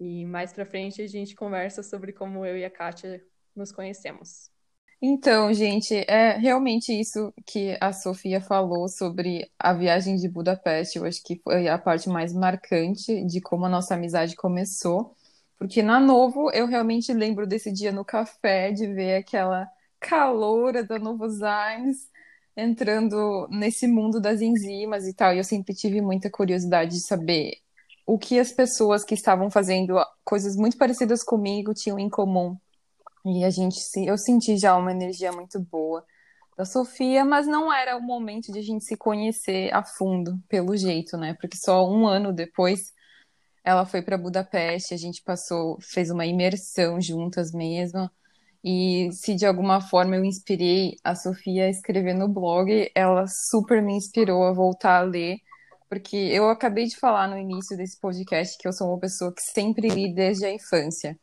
E 0.00 0.26
mais 0.26 0.52
para 0.52 0.66
frente 0.66 1.00
a 1.00 1.06
gente 1.06 1.36
conversa 1.36 1.80
sobre 1.80 2.12
como 2.12 2.44
eu 2.44 2.58
e 2.58 2.64
a 2.64 2.70
Kátia 2.70 3.24
nos 3.54 3.70
conhecemos. 3.70 4.50
Então, 5.00 5.54
gente, 5.54 5.94
é 6.08 6.36
realmente 6.36 6.92
isso 6.92 7.32
que 7.46 7.78
a 7.80 7.92
Sofia 7.92 8.40
falou 8.40 8.88
sobre 8.88 9.48
a 9.56 9.72
viagem 9.72 10.16
de 10.16 10.28
Budapeste. 10.28 10.98
Eu 10.98 11.04
acho 11.04 11.22
que 11.22 11.40
foi 11.44 11.68
a 11.68 11.78
parte 11.78 12.08
mais 12.08 12.32
marcante 12.32 13.24
de 13.26 13.40
como 13.40 13.64
a 13.64 13.68
nossa 13.68 13.94
amizade 13.94 14.34
começou. 14.34 15.15
Porque 15.58 15.82
na 15.82 15.98
Novo 15.98 16.50
eu 16.52 16.66
realmente 16.66 17.12
lembro 17.12 17.46
desse 17.46 17.72
dia 17.72 17.92
no 17.92 18.04
café, 18.04 18.70
de 18.70 18.86
ver 18.86 19.16
aquela 19.16 19.68
caloura 19.98 20.84
da 20.84 20.98
Novozymes, 20.98 22.08
entrando 22.56 23.48
nesse 23.50 23.86
mundo 23.86 24.20
das 24.20 24.40
enzimas 24.40 25.06
e 25.06 25.14
tal. 25.14 25.34
E 25.34 25.38
eu 25.38 25.44
sempre 25.44 25.74
tive 25.74 26.00
muita 26.00 26.30
curiosidade 26.30 26.92
de 26.92 27.00
saber 27.00 27.58
o 28.06 28.18
que 28.18 28.38
as 28.38 28.52
pessoas 28.52 29.04
que 29.04 29.14
estavam 29.14 29.50
fazendo 29.50 29.96
coisas 30.24 30.56
muito 30.56 30.78
parecidas 30.78 31.22
comigo 31.24 31.74
tinham 31.74 31.98
em 31.98 32.08
comum. 32.08 32.56
E 33.24 33.44
a 33.44 33.50
gente, 33.50 33.76
eu 34.06 34.16
senti 34.16 34.56
já 34.56 34.76
uma 34.76 34.92
energia 34.92 35.32
muito 35.32 35.58
boa 35.58 36.04
da 36.56 36.64
Sofia, 36.64 37.24
mas 37.24 37.46
não 37.46 37.72
era 37.72 37.96
o 37.96 38.00
momento 38.00 38.52
de 38.52 38.60
a 38.60 38.62
gente 38.62 38.84
se 38.84 38.96
conhecer 38.96 39.74
a 39.74 39.82
fundo, 39.82 40.40
pelo 40.48 40.76
jeito, 40.76 41.16
né? 41.16 41.36
Porque 41.40 41.56
só 41.56 41.86
um 41.90 42.06
ano 42.06 42.32
depois 42.32 42.92
ela 43.66 43.84
foi 43.84 44.00
para 44.00 44.16
Budapeste, 44.16 44.94
a 44.94 44.96
gente 44.96 45.20
passou, 45.24 45.76
fez 45.80 46.08
uma 46.08 46.24
imersão 46.24 47.00
juntas 47.00 47.50
mesmo. 47.50 48.08
E 48.62 49.10
se 49.10 49.34
de 49.34 49.44
alguma 49.44 49.80
forma 49.80 50.14
eu 50.14 50.24
inspirei 50.24 50.96
a 51.02 51.16
Sofia 51.16 51.64
a 51.64 51.68
escrever 51.68 52.14
no 52.14 52.28
blog, 52.28 52.88
ela 52.94 53.26
super 53.26 53.82
me 53.82 53.94
inspirou 53.94 54.44
a 54.44 54.52
voltar 54.52 54.98
a 54.98 55.02
ler, 55.02 55.38
porque 55.88 56.16
eu 56.16 56.48
acabei 56.48 56.86
de 56.86 56.96
falar 56.96 57.28
no 57.28 57.36
início 57.36 57.76
desse 57.76 58.00
podcast 58.00 58.56
que 58.56 58.68
eu 58.68 58.72
sou 58.72 58.88
uma 58.88 59.00
pessoa 59.00 59.34
que 59.34 59.42
sempre 59.42 59.88
li 59.88 60.14
desde 60.14 60.46
a 60.46 60.52
infância, 60.52 61.18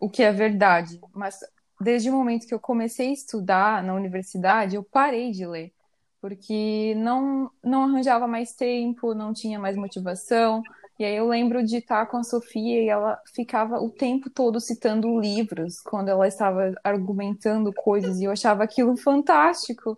o 0.00 0.10
que 0.10 0.24
é 0.24 0.32
verdade, 0.32 0.98
mas 1.14 1.38
desde 1.80 2.10
o 2.10 2.12
momento 2.12 2.46
que 2.48 2.54
eu 2.54 2.60
comecei 2.60 3.10
a 3.10 3.12
estudar 3.12 3.84
na 3.84 3.94
universidade, 3.94 4.74
eu 4.74 4.82
parei 4.82 5.30
de 5.30 5.46
ler, 5.46 5.72
porque 6.20 6.92
não, 6.96 7.52
não 7.62 7.84
arranjava 7.84 8.26
mais 8.26 8.52
tempo, 8.52 9.14
não 9.14 9.32
tinha 9.32 9.60
mais 9.60 9.76
motivação. 9.76 10.60
E 10.98 11.04
aí 11.04 11.16
eu 11.16 11.28
lembro 11.28 11.64
de 11.64 11.76
estar 11.76 12.06
com 12.06 12.16
a 12.16 12.24
Sofia 12.24 12.82
e 12.82 12.88
ela 12.88 13.20
ficava 13.32 13.78
o 13.80 13.88
tempo 13.88 14.28
todo 14.28 14.60
citando 14.60 15.20
livros 15.20 15.80
quando 15.80 16.08
ela 16.08 16.26
estava 16.26 16.74
argumentando 16.82 17.72
coisas 17.72 18.18
e 18.18 18.24
eu 18.24 18.32
achava 18.32 18.64
aquilo 18.64 18.96
fantástico, 18.96 19.96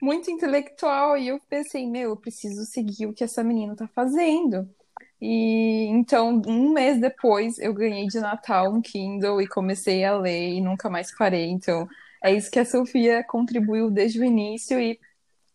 muito 0.00 0.30
intelectual. 0.30 1.18
E 1.18 1.28
eu 1.28 1.40
pensei, 1.50 1.86
meu, 1.86 2.10
eu 2.10 2.16
preciso 2.16 2.64
seguir 2.64 3.06
o 3.06 3.12
que 3.12 3.24
essa 3.24 3.44
menina 3.44 3.74
está 3.74 3.86
fazendo. 3.88 4.68
E 5.20 5.86
então, 5.88 6.40
um 6.46 6.72
mês 6.72 7.00
depois, 7.00 7.58
eu 7.58 7.74
ganhei 7.74 8.06
de 8.06 8.20
Natal 8.20 8.72
um 8.72 8.80
Kindle 8.80 9.42
e 9.42 9.48
comecei 9.48 10.04
a 10.04 10.16
ler 10.16 10.54
e 10.54 10.60
nunca 10.60 10.88
mais 10.88 11.14
parei. 11.14 11.50
Então, 11.50 11.86
é 12.22 12.32
isso 12.32 12.50
que 12.50 12.58
a 12.58 12.64
Sofia 12.64 13.24
contribuiu 13.24 13.90
desde 13.90 14.20
o 14.20 14.24
início 14.24 14.80
e 14.80 14.98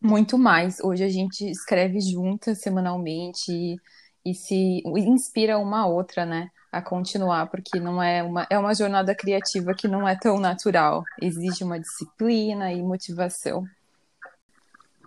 muito 0.01 0.37
mais. 0.37 0.79
Hoje 0.81 1.03
a 1.03 1.09
gente 1.09 1.49
escreve 1.49 1.99
juntas 2.01 2.59
semanalmente 2.59 3.77
e, 4.25 4.33
se 4.33 4.81
inspira 4.85 5.57
uma 5.57 5.81
a 5.81 5.85
outra, 5.87 6.25
né? 6.25 6.49
A 6.71 6.81
continuar, 6.81 7.47
porque 7.47 7.79
não 7.79 8.01
é 8.01 8.23
uma, 8.23 8.47
é 8.49 8.57
uma 8.57 8.73
jornada 8.73 9.13
criativa 9.13 9.73
que 9.73 9.87
não 9.87 10.07
é 10.07 10.15
tão 10.15 10.39
natural. 10.39 11.03
Exige 11.21 11.63
uma 11.63 11.79
disciplina 11.79 12.71
e 12.71 12.81
motivação. 12.81 13.65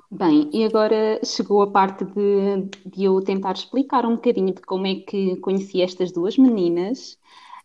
Bem, 0.08 0.48
e 0.52 0.64
agora 0.64 1.20
chegou 1.24 1.62
a 1.62 1.70
parte 1.70 2.04
de, 2.04 2.70
de 2.86 3.04
eu 3.04 3.20
tentar 3.20 3.52
explicar 3.52 4.06
um 4.06 4.14
bocadinho 4.14 4.54
de 4.54 4.62
como 4.62 4.86
é 4.86 4.94
que 4.94 5.36
conheci 5.36 5.82
estas 5.82 6.12
duas 6.12 6.38
meninas, 6.38 7.18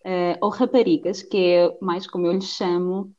uh, 0.05 0.37
ou 0.41 0.49
raparigas, 0.49 1.21
que 1.21 1.37
é 1.37 1.77
mais 1.79 2.07
como 2.07 2.25
eu 2.25 2.33
lhes 2.33 2.45
chamo. 2.45 3.13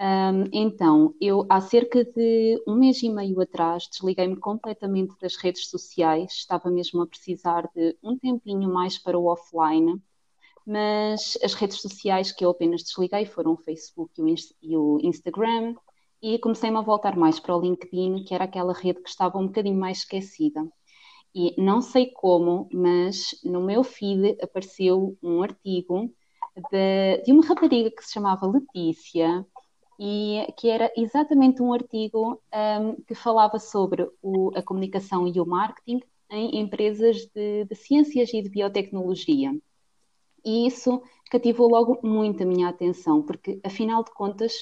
Um, 0.00 0.44
então, 0.52 1.12
eu 1.20 1.44
há 1.48 1.60
cerca 1.60 2.04
de 2.04 2.62
um 2.68 2.76
mês 2.76 3.02
e 3.02 3.10
meio 3.10 3.40
atrás 3.40 3.88
desliguei-me 3.90 4.36
completamente 4.36 5.16
das 5.20 5.34
redes 5.34 5.68
sociais, 5.68 6.34
estava 6.34 6.70
mesmo 6.70 7.02
a 7.02 7.06
precisar 7.06 7.68
de 7.74 7.96
um 8.00 8.16
tempinho 8.16 8.72
mais 8.72 8.96
para 8.96 9.18
o 9.18 9.26
offline, 9.26 10.00
mas 10.64 11.36
as 11.42 11.54
redes 11.54 11.80
sociais 11.80 12.30
que 12.30 12.44
eu 12.44 12.50
apenas 12.50 12.84
desliguei 12.84 13.26
foram 13.26 13.54
o 13.54 13.56
Facebook 13.56 14.12
e 14.62 14.76
o 14.76 15.00
Instagram, 15.02 15.74
e 16.22 16.38
comecei-me 16.38 16.76
a 16.76 16.82
voltar 16.82 17.16
mais 17.16 17.40
para 17.40 17.56
o 17.56 17.60
LinkedIn, 17.60 18.24
que 18.24 18.34
era 18.34 18.44
aquela 18.44 18.72
rede 18.72 19.02
que 19.02 19.08
estava 19.08 19.38
um 19.38 19.46
bocadinho 19.46 19.78
mais 19.80 19.98
esquecida. 19.98 20.64
E 21.34 21.60
não 21.60 21.80
sei 21.80 22.12
como, 22.12 22.68
mas 22.72 23.38
no 23.44 23.60
meu 23.62 23.82
feed 23.82 24.36
apareceu 24.42 25.16
um 25.22 25.42
artigo 25.42 26.12
de, 26.70 27.22
de 27.24 27.32
uma 27.32 27.44
rapariga 27.44 27.90
que 27.90 28.04
se 28.04 28.12
chamava 28.12 28.46
Letícia 28.46 29.44
e 29.98 30.46
que 30.56 30.68
era 30.68 30.92
exatamente 30.96 31.62
um 31.62 31.72
artigo 31.72 32.40
um, 32.80 32.94
que 33.02 33.14
falava 33.14 33.58
sobre 33.58 34.08
o, 34.22 34.52
a 34.54 34.62
comunicação 34.62 35.26
e 35.26 35.40
o 35.40 35.46
marketing 35.46 36.00
em 36.30 36.60
empresas 36.60 37.26
de, 37.34 37.64
de 37.64 37.74
ciências 37.74 38.32
e 38.32 38.42
de 38.42 38.48
biotecnologia. 38.48 39.52
E 40.44 40.66
isso 40.66 41.02
cativou 41.30 41.68
logo 41.68 41.98
muito 42.02 42.42
a 42.42 42.46
minha 42.46 42.68
atenção, 42.68 43.22
porque 43.22 43.60
afinal 43.64 44.04
de 44.04 44.12
contas 44.12 44.52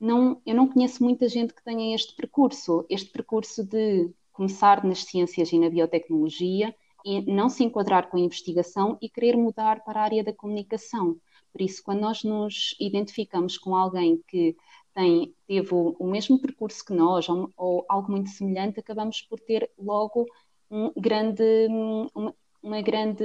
não, 0.00 0.40
eu 0.44 0.54
não 0.54 0.68
conheço 0.68 1.02
muita 1.02 1.28
gente 1.28 1.54
que 1.54 1.64
tenha 1.64 1.94
este 1.94 2.14
percurso, 2.14 2.84
este 2.90 3.10
percurso 3.10 3.64
de 3.64 4.10
começar 4.32 4.84
nas 4.84 5.04
ciências 5.04 5.50
e 5.52 5.58
na 5.58 5.70
biotecnologia 5.70 6.74
e 7.04 7.22
não 7.32 7.48
se 7.48 7.64
enquadrar 7.64 8.10
com 8.10 8.16
a 8.16 8.20
investigação 8.20 8.98
e 9.00 9.08
querer 9.08 9.36
mudar 9.36 9.84
para 9.84 10.00
a 10.00 10.02
área 10.02 10.24
da 10.24 10.32
comunicação. 10.32 11.16
Por 11.56 11.62
isso, 11.62 11.82
quando 11.82 12.00
nós 12.00 12.22
nos 12.22 12.76
identificamos 12.78 13.56
com 13.56 13.74
alguém 13.74 14.22
que 14.28 14.54
tem, 14.92 15.34
teve 15.46 15.74
o, 15.74 15.96
o 15.98 16.06
mesmo 16.06 16.38
percurso 16.38 16.84
que 16.84 16.92
nós 16.92 17.26
ou, 17.30 17.50
ou, 17.56 17.86
algo 17.88 18.10
muito 18.12 18.28
semelhante, 18.28 18.78
acabamos 18.78 19.22
por 19.22 19.40
ter 19.40 19.70
logo 19.78 20.26
um 20.70 20.92
grande, 20.94 21.66
uma, 22.14 22.34
uma 22.62 22.82
grande 22.82 23.24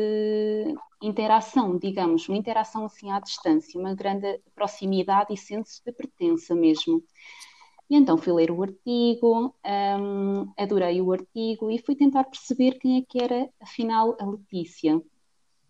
interação, 1.02 1.78
digamos, 1.78 2.30
uma 2.30 2.38
interação 2.38 2.86
assim 2.86 3.12
à 3.12 3.20
distância, 3.20 3.78
uma 3.78 3.94
grande 3.94 4.40
proximidade 4.56 5.34
e 5.34 5.38
senso 5.38 5.82
de 5.86 5.92
pertença 5.92 6.56
mesmo. 6.56 7.04
E 7.90 7.98
então 7.98 8.18
fui 8.18 8.32
ler 8.32 8.50
o 8.50 8.64
artigo, 8.64 9.54
um, 10.00 10.54
adorei 10.58 11.02
o 11.02 11.12
artigo 11.12 11.70
e 11.70 11.80
fui 11.80 11.98
tentar 11.98 12.24
perceber 12.24 12.80
quem 12.80 13.00
é 13.00 13.02
que 13.02 13.22
era, 13.22 13.50
afinal, 13.60 14.16
a 14.22 14.26
Letícia. 14.26 15.02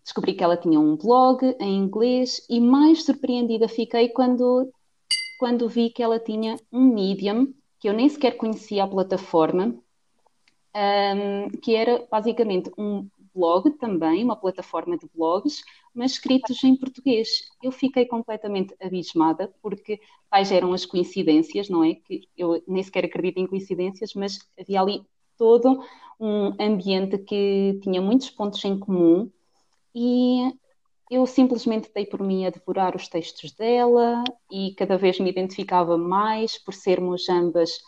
Descobri 0.02 0.34
que 0.34 0.42
ela 0.42 0.56
tinha 0.56 0.80
um 0.80 0.96
blog 0.96 1.44
em 1.60 1.76
inglês 1.76 2.44
e 2.48 2.60
mais 2.60 3.04
surpreendida 3.04 3.68
fiquei 3.68 4.08
quando, 4.08 4.70
quando 5.38 5.68
vi 5.68 5.90
que 5.90 6.02
ela 6.02 6.18
tinha 6.18 6.56
um 6.72 6.92
Medium, 6.92 7.52
que 7.78 7.88
eu 7.88 7.92
nem 7.92 8.08
sequer 8.08 8.36
conhecia 8.36 8.84
a 8.84 8.88
plataforma, 8.88 9.74
um, 10.74 11.50
que 11.60 11.74
era 11.74 12.06
basicamente 12.10 12.70
um 12.76 13.08
blog 13.34 13.70
também, 13.72 14.24
uma 14.24 14.36
plataforma 14.36 14.96
de 14.96 15.08
blogs, 15.14 15.62
mas 15.94 16.12
escritos 16.12 16.62
em 16.64 16.76
português. 16.76 17.42
Eu 17.62 17.72
fiquei 17.72 18.06
completamente 18.06 18.74
abismada, 18.80 19.52
porque 19.62 20.00
tais 20.30 20.50
eram 20.50 20.72
as 20.72 20.84
coincidências, 20.84 21.68
não 21.68 21.84
é? 21.84 21.94
Que 21.94 22.28
eu 22.36 22.62
nem 22.66 22.82
sequer 22.82 23.04
acredito 23.04 23.38
em 23.38 23.46
coincidências, 23.46 24.14
mas 24.14 24.38
havia 24.58 24.80
ali 24.80 25.02
todo 25.38 25.84
um 26.20 26.54
ambiente 26.60 27.18
que 27.18 27.78
tinha 27.82 28.00
muitos 28.00 28.30
pontos 28.30 28.64
em 28.64 28.78
comum 28.78 29.30
e 29.94 30.52
eu 31.10 31.26
simplesmente 31.26 31.90
dei 31.94 32.06
por 32.06 32.22
mim 32.22 32.46
a 32.46 32.50
devorar 32.50 32.96
os 32.96 33.08
textos 33.08 33.52
dela 33.52 34.24
e 34.50 34.74
cada 34.76 34.96
vez 34.96 35.20
me 35.20 35.28
identificava 35.28 35.98
mais 35.98 36.56
por 36.58 36.72
sermos 36.72 37.28
ambas 37.28 37.78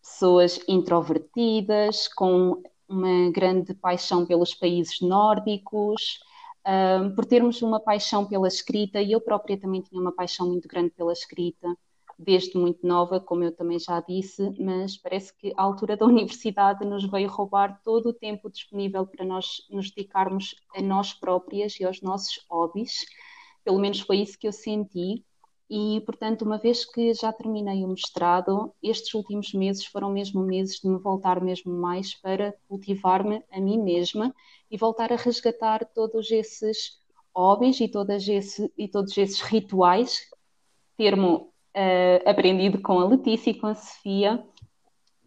pessoas 0.00 0.60
introvertidas, 0.68 2.08
com 2.08 2.62
uma 2.88 3.30
grande 3.30 3.74
paixão 3.74 4.24
pelos 4.24 4.54
países 4.54 5.00
nórdicos, 5.00 6.20
um, 6.66 7.14
por 7.14 7.26
termos 7.26 7.60
uma 7.62 7.80
paixão 7.80 8.24
pela 8.24 8.48
escrita, 8.48 9.00
e 9.00 9.12
eu 9.12 9.20
própria 9.20 9.58
também 9.58 9.82
tinha 9.82 10.00
uma 10.00 10.12
paixão 10.12 10.48
muito 10.48 10.68
grande 10.68 10.90
pela 10.90 11.12
escrita, 11.12 11.76
desde 12.18 12.56
muito 12.56 12.86
nova, 12.86 13.20
como 13.20 13.44
eu 13.44 13.52
também 13.52 13.78
já 13.78 14.00
disse, 14.00 14.54
mas 14.58 14.96
parece 14.96 15.34
que 15.36 15.52
a 15.56 15.62
altura 15.62 15.96
da 15.96 16.06
universidade 16.06 16.84
nos 16.84 17.04
veio 17.10 17.28
roubar 17.28 17.80
todo 17.82 18.10
o 18.10 18.14
tempo 18.14 18.50
disponível 18.50 19.06
para 19.06 19.24
nós 19.24 19.66
nos 19.70 19.90
dedicarmos 19.90 20.54
a 20.74 20.80
nós 20.80 21.12
próprias 21.12 21.78
e 21.78 21.84
aos 21.84 22.00
nossos 22.00 22.44
hobbies. 22.48 23.04
Pelo 23.64 23.78
menos 23.78 24.00
foi 24.00 24.18
isso 24.18 24.38
que 24.38 24.48
eu 24.48 24.52
senti. 24.52 25.24
E, 25.68 26.00
portanto, 26.06 26.42
uma 26.42 26.58
vez 26.58 26.84
que 26.84 27.12
já 27.12 27.32
terminei 27.32 27.84
o 27.84 27.88
mestrado, 27.88 28.72
estes 28.80 29.12
últimos 29.14 29.52
meses 29.52 29.84
foram 29.84 30.10
mesmo 30.10 30.40
meses 30.42 30.78
de 30.80 30.88
me 30.88 30.96
voltar 30.96 31.42
mesmo 31.42 31.72
mais 31.72 32.14
para 32.14 32.54
cultivar-me 32.68 33.42
a 33.50 33.60
mim 33.60 33.82
mesma 33.82 34.32
e 34.70 34.76
voltar 34.76 35.12
a 35.12 35.16
resgatar 35.16 35.84
todos 35.86 36.30
esses 36.30 37.00
hobbies 37.34 37.80
e, 37.80 37.88
todos, 37.88 38.28
esse, 38.28 38.72
e 38.78 38.86
todos 38.86 39.18
esses 39.18 39.40
rituais, 39.40 40.30
termo 40.96 41.52
uh, 41.76 42.28
aprendido 42.28 42.80
com 42.80 42.98
a 42.98 43.06
Letícia 43.06 43.50
e 43.50 43.54
com 43.54 43.66
a 43.66 43.74
Sofia, 43.74 44.42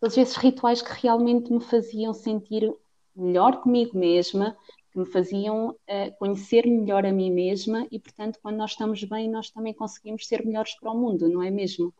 todos 0.01 0.17
esses 0.17 0.35
rituais 0.35 0.81
que 0.81 0.91
realmente 1.01 1.51
me 1.53 1.61
faziam 1.61 2.13
sentir 2.13 2.73
melhor 3.15 3.61
comigo 3.61 3.97
mesma, 3.97 4.57
que 4.91 4.99
me 4.99 5.05
faziam 5.05 5.69
uh, 5.69 6.17
conhecer 6.17 6.65
melhor 6.65 7.05
a 7.05 7.11
mim 7.11 7.31
mesma 7.31 7.85
e, 7.91 7.99
portanto, 7.99 8.39
quando 8.41 8.57
nós 8.57 8.71
estamos 8.71 9.03
bem, 9.03 9.29
nós 9.29 9.51
também 9.51 9.73
conseguimos 9.73 10.27
ser 10.27 10.43
melhores 10.45 10.77
para 10.79 10.91
o 10.91 10.97
mundo, 10.97 11.29
não 11.29 11.43
é 11.43 11.51
mesmo? 11.51 11.93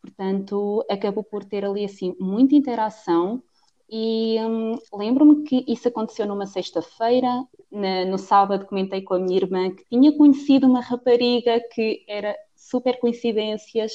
Portanto, 0.00 0.84
acabou 0.88 1.24
por 1.24 1.44
ter 1.44 1.64
ali 1.64 1.84
assim 1.84 2.14
muita 2.18 2.54
interação 2.54 3.42
e 3.90 4.38
hum, 4.40 4.78
lembro-me 4.94 5.42
que 5.42 5.64
isso 5.66 5.88
aconteceu 5.88 6.24
numa 6.24 6.46
sexta-feira. 6.46 7.44
No 7.70 8.16
sábado 8.16 8.66
comentei 8.66 9.02
com 9.02 9.14
a 9.14 9.18
minha 9.18 9.36
irmã 9.36 9.70
que 9.70 9.84
tinha 9.90 10.16
conhecido 10.16 10.66
uma 10.66 10.80
rapariga 10.80 11.60
que 11.72 12.02
era 12.08 12.34
super 12.70 12.98
coincidências 13.00 13.92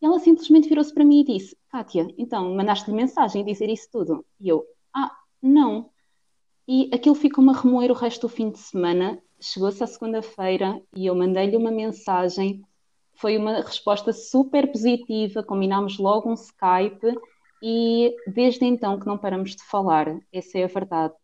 E 0.00 0.06
ela 0.06 0.18
simplesmente 0.18 0.68
virou-se 0.68 0.92
para 0.92 1.04
mim 1.04 1.20
e 1.20 1.24
disse: 1.24 1.56
Kátia, 1.70 2.08
então 2.16 2.54
mandaste-lhe 2.54 2.96
mensagem 2.96 3.44
dizer 3.44 3.68
isso 3.68 3.88
tudo? 3.90 4.24
E 4.40 4.48
eu: 4.48 4.64
Ah, 4.94 5.12
não. 5.42 5.90
E 6.66 6.90
aquilo 6.92 7.14
ficou-me 7.14 7.50
a 7.50 7.54
remoer 7.54 7.90
o 7.90 7.94
resto 7.94 8.22
do 8.22 8.28
fim 8.28 8.50
de 8.50 8.58
semana. 8.58 9.20
Chegou-se 9.40 9.82
à 9.82 9.86
segunda-feira 9.86 10.80
e 10.94 11.06
eu 11.06 11.14
mandei-lhe 11.14 11.56
uma 11.56 11.70
mensagem. 11.70 12.62
Foi 13.14 13.36
uma 13.36 13.60
resposta 13.60 14.12
super 14.12 14.70
positiva. 14.70 15.42
Combinámos 15.42 15.98
logo 15.98 16.30
um 16.30 16.34
Skype 16.34 17.18
e 17.62 18.14
desde 18.26 18.64
então 18.64 18.98
que 18.98 19.06
não 19.06 19.18
paramos 19.18 19.56
de 19.56 19.62
falar. 19.64 20.18
Essa 20.32 20.58
é 20.58 20.64
a 20.64 20.68
verdade. 20.68 21.14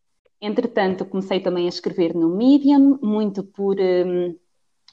Entretanto, 0.40 1.06
comecei 1.06 1.40
também 1.40 1.66
a 1.66 1.68
escrever 1.68 2.14
no 2.14 2.28
Medium, 2.36 2.98
muito 3.02 3.42
por, 3.42 3.76
um, 3.80 4.36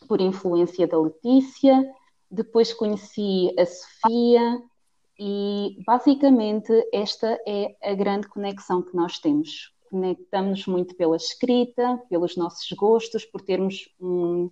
por 0.03 0.21
influência 0.21 0.87
da 0.87 0.99
Letícia. 0.99 1.83
Depois 2.29 2.73
conheci 2.73 3.53
a 3.57 3.65
Sofia 3.65 4.61
e 5.19 5.77
basicamente 5.85 6.71
esta 6.91 7.39
é 7.47 7.75
a 7.83 7.93
grande 7.93 8.27
conexão 8.27 8.81
que 8.81 8.95
nós 8.95 9.19
temos. 9.19 9.73
Conectamos 9.89 10.65
muito 10.65 10.95
pela 10.95 11.15
escrita, 11.15 12.01
pelos 12.09 12.35
nossos 12.35 12.69
gostos, 12.71 13.25
por 13.25 13.41
termos 13.41 13.87
um, 13.99 14.49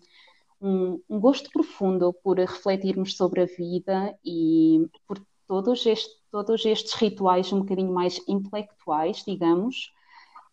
um, 0.61 1.01
um 1.09 1.19
gosto 1.19 1.49
profundo 1.49 2.13
por 2.23 2.37
refletirmos 2.37 3.17
sobre 3.17 3.41
a 3.41 3.45
vida 3.45 4.15
e 4.23 4.87
por 5.07 5.19
todos, 5.47 5.85
este, 5.85 6.13
todos 6.31 6.63
estes 6.63 6.93
rituais 6.93 7.51
um 7.51 7.59
bocadinho 7.59 7.91
mais 7.91 8.21
intelectuais, 8.27 9.23
digamos, 9.25 9.91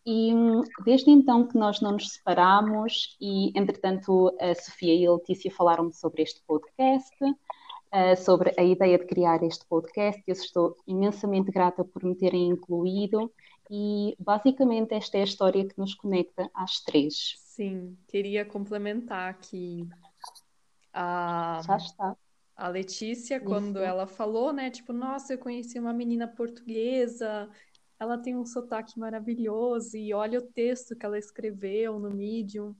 e 0.09 0.33
hum, 0.33 0.63
desde 0.83 1.11
então 1.11 1.47
que 1.47 1.55
nós 1.55 1.81
não 1.81 1.91
nos 1.91 2.13
separamos, 2.13 3.15
e 3.21 3.51
entretanto 3.55 4.35
a 4.41 4.55
Sofia 4.55 4.95
e 4.95 5.05
a 5.05 5.11
Letícia 5.13 5.51
falaram 5.51 5.91
sobre 5.91 6.23
este 6.23 6.41
podcast, 6.47 7.15
uh, 7.23 8.17
sobre 8.17 8.51
a 8.57 8.63
ideia 8.63 8.97
de 8.97 9.05
criar 9.05 9.43
este 9.43 9.63
podcast. 9.67 10.19
Eu 10.25 10.33
estou 10.33 10.75
imensamente 10.87 11.51
grata 11.51 11.85
por 11.85 12.03
me 12.03 12.15
terem 12.15 12.47
incluído, 12.47 13.31
e 13.69 14.15
basicamente 14.17 14.95
esta 14.95 15.19
é 15.19 15.21
a 15.21 15.25
história 15.25 15.67
que 15.67 15.77
nos 15.77 15.93
conecta 15.93 16.49
às 16.55 16.81
três. 16.81 17.35
Sim, 17.37 17.95
queria 18.07 18.43
complementar 18.43 19.39
que 19.39 19.87
a. 20.91 21.61
Já 21.67 21.77
está. 21.77 22.17
A 22.55 22.67
Letícia, 22.67 23.39
quando 23.39 23.77
Isso. 23.77 23.85
ela 23.85 24.05
falou, 24.05 24.51
né, 24.51 24.69
tipo, 24.69 24.91
nossa, 24.91 25.33
eu 25.33 25.37
conheci 25.37 25.79
uma 25.79 25.93
menina 25.93 26.27
portuguesa 26.27 27.49
ela 27.99 28.17
tem 28.17 28.35
um 28.35 28.45
sotaque 28.45 28.97
maravilhoso 28.97 29.97
e 29.97 30.13
olha 30.13 30.39
o 30.39 30.41
texto 30.41 30.95
que 30.95 31.05
ela 31.05 31.19
escreveu 31.19 31.99
no 31.99 32.09
Medium. 32.09 32.75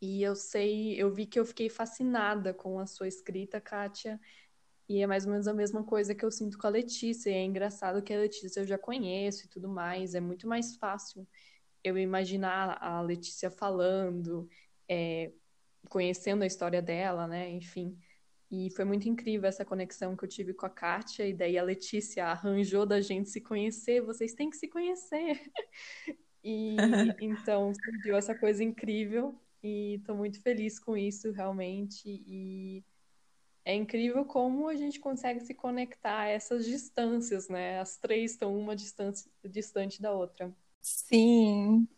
E 0.00 0.22
eu 0.22 0.34
sei, 0.34 0.94
eu 1.00 1.12
vi 1.12 1.26
que 1.26 1.38
eu 1.38 1.44
fiquei 1.44 1.68
fascinada 1.68 2.52
com 2.54 2.78
a 2.78 2.86
sua 2.86 3.06
escrita, 3.08 3.60
Kátia. 3.60 4.20
E 4.88 5.00
é 5.02 5.06
mais 5.06 5.24
ou 5.26 5.32
menos 5.32 5.46
a 5.48 5.54
mesma 5.54 5.82
coisa 5.84 6.14
que 6.14 6.24
eu 6.24 6.30
sinto 6.30 6.58
com 6.58 6.66
a 6.66 6.70
Letícia. 6.70 7.30
E 7.30 7.34
é 7.34 7.44
engraçado 7.44 8.02
que 8.02 8.12
a 8.12 8.18
Letícia 8.18 8.60
eu 8.60 8.66
já 8.66 8.78
conheço 8.78 9.46
e 9.46 9.48
tudo 9.48 9.68
mais. 9.68 10.14
É 10.14 10.20
muito 10.20 10.48
mais 10.48 10.76
fácil 10.76 11.26
eu 11.82 11.98
imaginar 11.98 12.78
a 12.82 13.00
Letícia 13.02 13.50
falando, 13.50 14.48
é, 14.88 15.32
conhecendo 15.88 16.42
a 16.42 16.46
história 16.46 16.80
dela, 16.82 17.26
né? 17.26 17.50
Enfim. 17.50 17.98
E 18.56 18.70
foi 18.70 18.84
muito 18.84 19.08
incrível 19.08 19.48
essa 19.48 19.64
conexão 19.64 20.16
que 20.16 20.24
eu 20.24 20.28
tive 20.28 20.54
com 20.54 20.64
a 20.64 20.70
Kátia, 20.70 21.26
e 21.26 21.34
daí 21.34 21.58
a 21.58 21.62
Letícia 21.62 22.26
arranjou 22.26 22.86
da 22.86 23.00
gente 23.00 23.28
se 23.28 23.40
conhecer, 23.40 24.00
vocês 24.00 24.32
têm 24.32 24.48
que 24.48 24.56
se 24.56 24.68
conhecer. 24.68 25.40
E 26.46 26.76
então 27.24 27.72
surgiu 27.72 28.14
essa 28.14 28.34
coisa 28.34 28.62
incrível, 28.62 29.34
e 29.62 29.94
estou 29.94 30.14
muito 30.14 30.42
feliz 30.42 30.78
com 30.78 30.94
isso, 30.94 31.32
realmente. 31.32 32.02
E 32.06 32.84
é 33.64 33.74
incrível 33.74 34.26
como 34.26 34.68
a 34.68 34.76
gente 34.76 35.00
consegue 35.00 35.40
se 35.40 35.54
conectar 35.54 36.18
a 36.18 36.28
essas 36.28 36.66
distâncias, 36.66 37.48
né? 37.48 37.80
As 37.80 37.96
três 37.96 38.32
estão 38.32 38.54
uma 38.54 38.76
distância, 38.76 39.30
distante 39.42 40.02
da 40.02 40.12
outra. 40.12 40.54
Sim, 40.82 41.88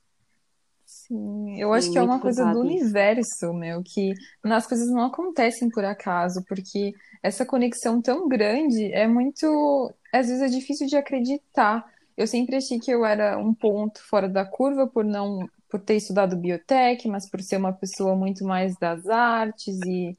Sim, 1.06 1.60
eu 1.60 1.72
acho 1.72 1.90
que 1.90 1.98
é 1.98 2.02
uma 2.02 2.18
coisa 2.20 2.44
do 2.44 2.60
universo, 2.60 3.52
meu, 3.52 3.82
que 3.82 4.12
as 4.44 4.66
coisas 4.66 4.88
não 4.88 5.04
acontecem 5.04 5.68
por 5.68 5.84
acaso, 5.84 6.44
porque 6.48 6.92
essa 7.22 7.46
conexão 7.46 8.02
tão 8.02 8.28
grande 8.28 8.92
é 8.92 9.06
muito. 9.06 9.94
Às 10.12 10.28
vezes 10.28 10.42
é 10.42 10.48
difícil 10.48 10.86
de 10.88 10.96
acreditar. 10.96 11.84
Eu 12.16 12.26
sempre 12.26 12.56
achei 12.56 12.80
que 12.80 12.90
eu 12.90 13.04
era 13.04 13.38
um 13.38 13.54
ponto 13.54 14.02
fora 14.08 14.28
da 14.28 14.44
curva 14.44 14.86
por 14.88 15.04
não 15.04 15.48
por 15.68 15.80
ter 15.80 15.96
estudado 15.96 16.36
biotech, 16.36 17.06
mas 17.08 17.28
por 17.28 17.40
ser 17.42 17.56
uma 17.56 17.72
pessoa 17.72 18.16
muito 18.16 18.44
mais 18.44 18.76
das 18.78 19.06
artes 19.08 19.78
e 19.86 20.16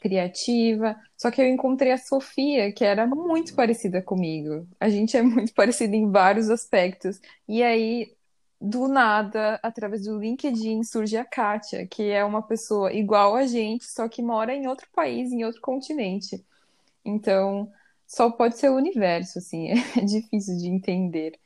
criativa. 0.00 0.96
Só 1.16 1.30
que 1.30 1.40
eu 1.40 1.46
encontrei 1.46 1.92
a 1.92 1.98
Sofia, 1.98 2.72
que 2.72 2.84
era 2.84 3.06
muito 3.06 3.54
parecida 3.54 4.02
comigo. 4.02 4.66
A 4.78 4.88
gente 4.88 5.16
é 5.16 5.22
muito 5.22 5.52
parecida 5.54 5.96
em 5.96 6.10
vários 6.10 6.50
aspectos. 6.50 7.20
E 7.48 7.62
aí 7.62 8.12
do 8.60 8.88
nada, 8.88 9.60
através 9.62 10.04
do 10.04 10.18
LinkedIn, 10.18 10.82
surge 10.82 11.16
a 11.16 11.24
Kátia, 11.24 11.86
que 11.86 12.02
é 12.10 12.24
uma 12.24 12.42
pessoa 12.42 12.92
igual 12.92 13.36
a 13.36 13.46
gente, 13.46 13.84
só 13.84 14.08
que 14.08 14.20
mora 14.20 14.54
em 14.54 14.66
outro 14.66 14.88
país, 14.92 15.30
em 15.30 15.44
outro 15.44 15.60
continente. 15.60 16.44
Então, 17.04 17.70
só 18.06 18.30
pode 18.30 18.58
ser 18.58 18.70
o 18.70 18.76
universo, 18.76 19.38
assim, 19.38 19.68
é 19.96 20.04
difícil 20.04 20.56
de 20.56 20.68
entender 20.68 21.38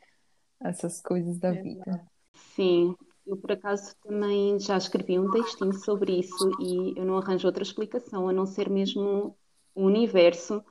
essas 0.60 1.00
coisas 1.00 1.38
da 1.38 1.52
vida. 1.52 2.06
Sim, 2.54 2.94
eu 3.26 3.36
por 3.36 3.52
acaso 3.52 3.94
também 4.02 4.58
já 4.58 4.76
escrevi 4.76 5.18
um 5.18 5.30
textinho 5.30 5.74
sobre 5.74 6.18
isso 6.18 6.50
e 6.60 6.94
eu 6.96 7.04
não 7.04 7.18
arranjo 7.18 7.46
outra 7.46 7.62
explicação 7.62 8.28
a 8.28 8.32
não 8.32 8.46
ser 8.46 8.70
mesmo 8.70 9.36
o 9.74 9.84
universo. 9.84 10.64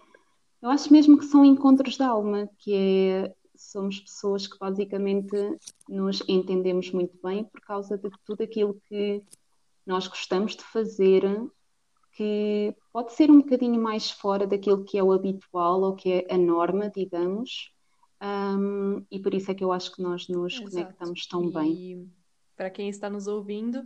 Eu 0.61 0.69
acho 0.69 0.91
mesmo 0.91 1.17
que 1.17 1.25
são 1.25 1.45
encontros 1.45 1.97
da 1.97 2.07
alma, 2.07 2.49
que 2.57 2.73
é 2.73 3.35
somos 3.61 3.99
pessoas 3.99 4.47
que 4.47 4.57
basicamente 4.57 5.35
nos 5.87 6.21
entendemos 6.27 6.91
muito 6.91 7.17
bem 7.23 7.43
por 7.43 7.61
causa 7.61 7.97
de 7.97 8.09
tudo 8.25 8.43
aquilo 8.43 8.79
que 8.87 9.23
nós 9.85 10.07
gostamos 10.07 10.55
de 10.55 10.63
fazer, 10.63 11.23
que 12.13 12.75
pode 12.91 13.13
ser 13.13 13.31
um 13.31 13.41
bocadinho 13.41 13.81
mais 13.81 14.11
fora 14.11 14.45
daquilo 14.45 14.83
que 14.83 14.97
é 14.97 15.03
o 15.03 15.11
habitual 15.11 15.81
ou 15.81 15.95
que 15.95 16.11
é 16.11 16.33
a 16.33 16.37
norma, 16.37 16.89
digamos, 16.89 17.71
um, 18.21 19.03
e 19.09 19.19
por 19.19 19.33
isso 19.33 19.49
é 19.49 19.55
que 19.55 19.63
eu 19.63 19.71
acho 19.71 19.95
que 19.95 20.01
nós 20.01 20.27
nos 20.27 20.53
Exato. 20.53 20.69
conectamos 20.69 21.25
tão 21.25 21.45
e 21.45 21.51
bem. 21.51 22.11
Para 22.55 22.69
quem 22.69 22.87
está 22.87 23.09
nos 23.09 23.25
ouvindo, 23.25 23.83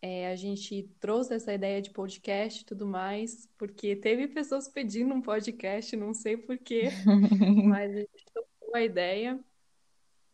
é, 0.00 0.30
a 0.30 0.36
gente 0.36 0.88
trouxe 1.00 1.34
essa 1.34 1.52
ideia 1.52 1.82
de 1.82 1.90
podcast 1.90 2.62
e 2.62 2.64
tudo 2.64 2.86
mais, 2.86 3.48
porque 3.58 3.96
teve 3.96 4.28
pessoas 4.28 4.68
pedindo 4.68 5.12
um 5.12 5.20
podcast, 5.20 5.96
não 5.96 6.14
sei 6.14 6.36
porquê, 6.36 6.84
mas 7.66 7.90
a 7.90 7.98
gente 7.98 8.45
a 8.76 8.84
ideia. 8.84 9.38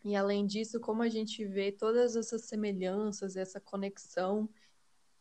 E 0.05 0.16
além 0.16 0.46
disso, 0.46 0.81
como 0.81 1.02
a 1.02 1.09
gente 1.09 1.44
vê 1.44 1.70
todas 1.70 2.16
essas 2.16 2.42
semelhanças, 2.46 3.37
essa 3.37 3.61
conexão, 3.61 4.48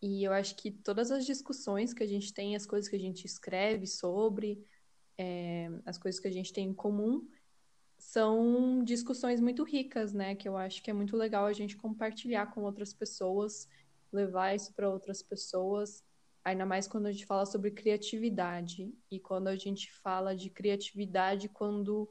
e 0.01 0.23
eu 0.23 0.33
acho 0.33 0.55
que 0.55 0.71
todas 0.71 1.11
as 1.11 1.25
discussões 1.25 1.93
que 1.93 2.03
a 2.03 2.07
gente 2.07 2.33
tem, 2.33 2.55
as 2.55 2.65
coisas 2.65 2.89
que 2.89 2.95
a 2.95 2.99
gente 2.99 3.25
escreve 3.25 3.85
sobre, 3.85 4.65
é, 5.17 5.69
as 5.85 5.97
coisas 5.97 6.19
que 6.19 6.27
a 6.27 6.31
gente 6.31 6.51
tem 6.51 6.69
em 6.69 6.73
comum, 6.73 7.27
são 7.97 8.83
discussões 8.83 9.39
muito 9.39 9.63
ricas, 9.63 10.11
né? 10.11 10.33
Que 10.33 10.49
eu 10.49 10.57
acho 10.57 10.81
que 10.81 10.89
é 10.89 10.93
muito 10.93 11.15
legal 11.15 11.45
a 11.45 11.53
gente 11.53 11.77
compartilhar 11.77 12.47
com 12.47 12.63
outras 12.63 12.93
pessoas, 12.93 13.69
levar 14.11 14.55
isso 14.55 14.73
para 14.73 14.89
outras 14.89 15.21
pessoas, 15.21 16.03
ainda 16.43 16.65
mais 16.65 16.87
quando 16.87 17.05
a 17.05 17.11
gente 17.11 17.27
fala 17.27 17.45
sobre 17.45 17.69
criatividade 17.69 18.91
e 19.11 19.19
quando 19.19 19.47
a 19.47 19.55
gente 19.55 19.91
fala 19.91 20.35
de 20.35 20.49
criatividade 20.49 21.47
quando 21.47 22.09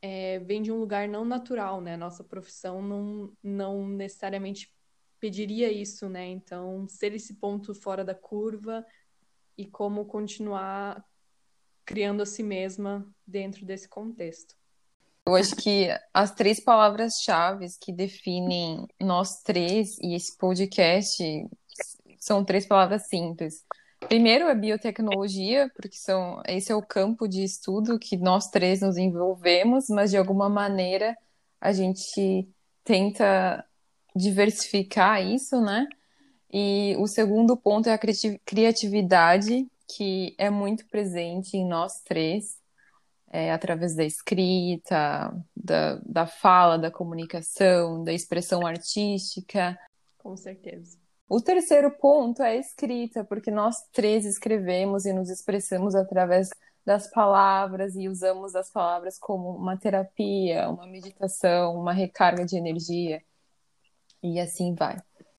é, 0.00 0.38
vem 0.40 0.62
de 0.62 0.70
um 0.70 0.78
lugar 0.78 1.08
não 1.08 1.24
natural, 1.24 1.80
né? 1.80 1.96
Nossa 1.96 2.22
profissão 2.22 2.80
não, 2.82 3.32
não 3.42 3.88
necessariamente 3.88 4.72
pediria 5.18 5.70
isso, 5.70 6.08
né? 6.08 6.26
Então, 6.26 6.86
ser 6.88 7.14
esse 7.14 7.34
ponto 7.34 7.74
fora 7.74 8.04
da 8.04 8.14
curva 8.14 8.84
e 9.56 9.66
como 9.66 10.04
continuar 10.04 11.04
criando 11.84 12.22
a 12.22 12.26
si 12.26 12.42
mesma 12.42 13.06
dentro 13.26 13.64
desse 13.64 13.88
contexto. 13.88 14.54
Eu 15.26 15.34
acho 15.34 15.56
que 15.56 15.88
as 16.14 16.34
três 16.34 16.60
palavras-chave 16.60 17.66
que 17.80 17.92
definem 17.92 18.86
nós 19.00 19.42
três 19.42 19.98
e 19.98 20.14
esse 20.14 20.36
podcast 20.36 21.22
são 22.18 22.44
três 22.44 22.66
palavras 22.66 23.08
simples: 23.08 23.64
Primeiro 24.06 24.46
é 24.46 24.54
biotecnologia, 24.54 25.70
porque 25.74 25.96
são, 25.96 26.40
esse 26.46 26.70
é 26.70 26.74
o 26.74 26.82
campo 26.82 27.26
de 27.26 27.42
estudo 27.42 27.98
que 27.98 28.16
nós 28.16 28.48
três 28.48 28.80
nos 28.80 28.96
envolvemos, 28.96 29.88
mas 29.88 30.10
de 30.10 30.16
alguma 30.16 30.48
maneira 30.48 31.16
a 31.60 31.72
gente 31.72 32.48
tenta 32.84 33.64
diversificar 34.14 35.22
isso, 35.22 35.60
né? 35.60 35.86
E 36.50 36.96
o 36.98 37.06
segundo 37.06 37.56
ponto 37.56 37.88
é 37.88 37.92
a 37.92 37.98
criatividade, 38.44 39.66
que 39.86 40.34
é 40.38 40.48
muito 40.48 40.86
presente 40.86 41.56
em 41.56 41.66
nós 41.66 42.00
três, 42.00 42.58
é, 43.30 43.52
através 43.52 43.94
da 43.94 44.04
escrita, 44.04 45.34
da, 45.54 45.96
da 45.96 46.26
fala, 46.26 46.78
da 46.78 46.90
comunicação, 46.90 48.02
da 48.02 48.12
expressão 48.12 48.66
artística. 48.66 49.78
Com 50.16 50.36
certeza. 50.36 50.96
O 51.28 51.40
terceiro 51.40 51.90
ponto 51.90 52.42
é 52.42 52.52
a 52.52 52.56
escrita, 52.56 53.22
porque 53.22 53.50
nós 53.50 53.86
três 53.92 54.24
escrevemos 54.24 55.04
e 55.04 55.12
nos 55.12 55.28
expressamos 55.28 55.94
através 55.94 56.48
das 56.86 57.10
palavras 57.10 57.94
e 57.96 58.08
usamos 58.08 58.56
as 58.56 58.70
palavras 58.70 59.18
como 59.18 59.50
uma 59.50 59.76
terapia, 59.76 60.70
uma 60.70 60.86
meditação, 60.86 61.78
uma 61.78 61.92
recarga 61.92 62.46
de 62.46 62.56
energia 62.56 63.22
e 64.22 64.40
assim 64.40 64.74
vai. 64.74 64.96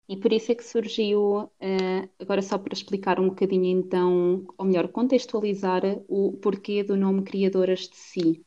E 0.08 0.15
por 0.15 0.32
isso 0.32 0.52
é 0.52 0.56
que 0.56 0.63
surgiu, 0.63 1.43
uh, 1.43 2.10
agora 2.19 2.41
só 2.43 2.58
para 2.58 2.73
explicar 2.73 3.19
um 3.19 3.30
bocadinho 3.30 3.65
então, 3.65 4.45
ou 4.58 4.65
melhor, 4.65 4.88
contextualizar 4.89 5.82
o 6.08 6.34
porquê 6.34 6.84
do 6.84 6.95
nome 6.95 7.23
Criadoras 7.23 7.82
de 7.82 7.95
Si. 7.95 8.45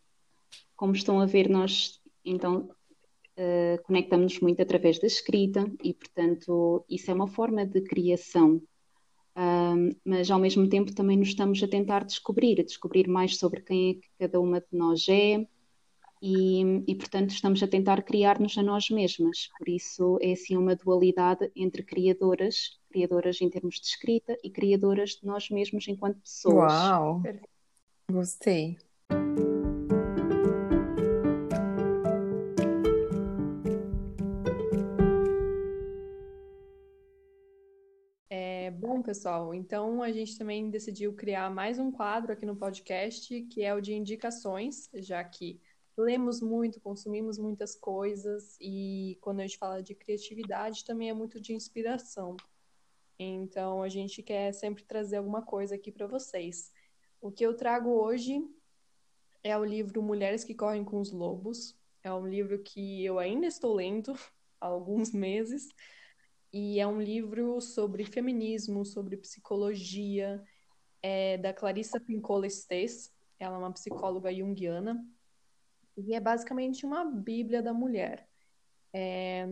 Como 0.77 0.93
estão 0.93 1.21
a 1.21 1.27
ver, 1.27 1.49
nós 1.49 2.01
então 2.25 2.71
uh, 3.39 3.83
conectamos-nos 3.85 4.41
muito 4.41 4.63
através 4.63 4.99
da 4.99 5.07
escrita 5.07 5.71
e, 5.83 5.95
portanto, 5.95 6.85
isso 6.89 7.11
é 7.11 7.15
uma 7.15 7.29
forma 7.29 7.65
de 7.67 7.81
criação. 7.83 8.63
Um, 9.35 9.91
mas 10.05 10.31
ao 10.31 10.39
mesmo 10.39 10.69
tempo 10.69 10.95
também 10.95 11.17
nos 11.17 11.29
estamos 11.29 11.63
a 11.63 11.69
tentar 11.69 12.05
descobrir, 12.05 12.61
a 12.61 12.65
descobrir 12.65 13.09
mais 13.09 13.39
sobre 13.39 13.63
quem 13.63 13.91
é 13.91 13.95
que 13.95 14.09
cada 14.19 14.39
uma 14.39 14.61
de 14.61 14.67
nós 14.73 15.09
é, 15.09 15.47
e, 16.21 16.85
e, 16.87 16.95
portanto 16.95 17.31
estamos 17.31 17.61
a 17.63 17.67
tentar 17.67 18.03
criar-nos 18.03 18.57
a 18.57 18.63
nós 18.63 18.91
mesmas. 18.91 19.49
Por 19.59 19.69
isso 19.69 20.19
é 20.21 20.33
assim 20.33 20.57
uma 20.57 20.77
dualidade 20.77 21.51
entre 21.57 21.83
criadoras, 21.83 22.79
criadoras 22.91 23.41
em 23.41 23.51
termos 23.51 23.81
de 23.81 23.87
escrita 23.87 24.39
e 24.45 24.51
criadoras 24.51 25.11
de 25.11 25.27
nós 25.27 25.51
mesmos 25.51 25.89
enquanto 25.89 26.21
pessoas. 26.21 26.73
Uau! 26.73 27.23
Gostei. 28.09 28.77
Pessoal, 39.03 39.53
então 39.53 40.01
a 40.01 40.13
gente 40.13 40.39
também 40.39 40.71
decidiu 40.71 41.13
criar 41.13 41.51
mais 41.51 41.79
um 41.79 41.91
quadro 41.91 42.33
aqui 42.33 42.47
no 42.47 42.55
podcast, 42.55 43.43
que 43.43 43.63
é 43.63 43.75
o 43.75 43.81
de 43.81 43.93
indicações, 43.93 44.89
já 44.95 45.23
que 45.25 45.61
lemos 45.97 46.41
muito, 46.41 46.81
consumimos 46.81 47.37
muitas 47.37 47.75
coisas 47.75 48.57
e 48.61 49.19
quando 49.21 49.41
a 49.41 49.43
gente 49.43 49.59
fala 49.59 49.83
de 49.83 49.95
criatividade 49.95 50.85
também 50.85 51.11
é 51.11 51.13
muito 51.13 51.41
de 51.41 51.53
inspiração. 51.53 52.37
Então 53.19 53.83
a 53.83 53.89
gente 53.89 54.23
quer 54.23 54.53
sempre 54.53 54.85
trazer 54.85 55.17
alguma 55.17 55.43
coisa 55.43 55.75
aqui 55.75 55.91
para 55.91 56.07
vocês. 56.07 56.73
O 57.21 57.31
que 57.31 57.45
eu 57.45 57.57
trago 57.57 57.91
hoje 57.91 58.41
é 59.43 59.59
o 59.59 59.65
livro 59.65 60.01
Mulheres 60.01 60.45
que 60.45 60.55
Correm 60.55 60.85
com 60.85 61.01
os 61.01 61.11
Lobos. 61.11 61.77
É 62.05 62.13
um 62.13 62.27
livro 62.27 62.59
que 62.63 63.05
eu 63.05 63.19
ainda 63.19 63.47
estou 63.47 63.75
lendo 63.75 64.13
há 64.61 64.67
alguns 64.67 65.13
meses 65.13 65.69
e 66.53 66.79
é 66.79 66.87
um 66.87 67.01
livro 67.01 67.61
sobre 67.61 68.05
feminismo, 68.05 68.85
sobre 68.85 69.17
psicologia, 69.17 70.43
é 71.03 71.39
da 71.39 71.53
Clarissa 71.53 71.99
Pinkola 71.99 72.47
Estes. 72.47 73.11
Ela 73.39 73.57
é 73.57 73.59
uma 73.59 73.73
psicóloga 73.73 74.33
junguiana 74.33 75.05
e 75.97 76.15
é 76.15 76.21
basicamente 76.21 76.85
uma 76.85 77.05
bíblia 77.05 77.63
da 77.63 77.73
mulher. 77.73 78.29
É, 78.93 79.47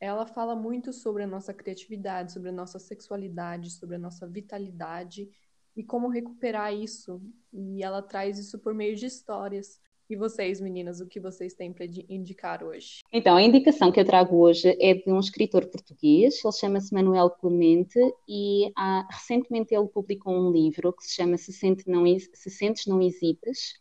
ela 0.00 0.26
fala 0.26 0.56
muito 0.56 0.92
sobre 0.92 1.22
a 1.22 1.26
nossa 1.26 1.54
criatividade, 1.54 2.32
sobre 2.32 2.48
a 2.48 2.52
nossa 2.52 2.78
sexualidade, 2.78 3.70
sobre 3.70 3.96
a 3.96 3.98
nossa 3.98 4.26
vitalidade 4.26 5.30
e 5.76 5.84
como 5.84 6.08
recuperar 6.08 6.72
isso. 6.72 7.22
E 7.52 7.82
ela 7.82 8.02
traz 8.02 8.38
isso 8.38 8.58
por 8.58 8.74
meio 8.74 8.96
de 8.96 9.06
histórias. 9.06 9.80
E 10.08 10.14
vocês, 10.14 10.60
meninas, 10.60 11.00
o 11.00 11.06
que 11.06 11.18
vocês 11.18 11.52
têm 11.52 11.72
para 11.72 11.84
indicar 12.08 12.62
hoje? 12.62 13.02
Então, 13.12 13.36
a 13.36 13.42
indicação 13.42 13.90
que 13.90 13.98
eu 13.98 14.04
trago 14.04 14.36
hoje 14.36 14.76
é 14.80 14.94
de 14.94 15.10
um 15.10 15.18
escritor 15.18 15.66
português, 15.66 16.44
ele 16.44 16.52
chama-se 16.52 16.94
Manuel 16.94 17.28
Clemente 17.30 17.98
e 18.28 18.70
há, 18.76 19.04
recentemente 19.10 19.74
ele 19.74 19.88
publicou 19.88 20.32
um 20.32 20.52
livro 20.52 20.92
que 20.92 21.04
se 21.04 21.16
chama 21.16 21.36
Se, 21.36 21.52
Sente 21.52 21.90
não, 21.90 22.04
se 22.06 22.50
Sentes 22.50 22.86
Não 22.86 23.02
Hesites, 23.02 23.80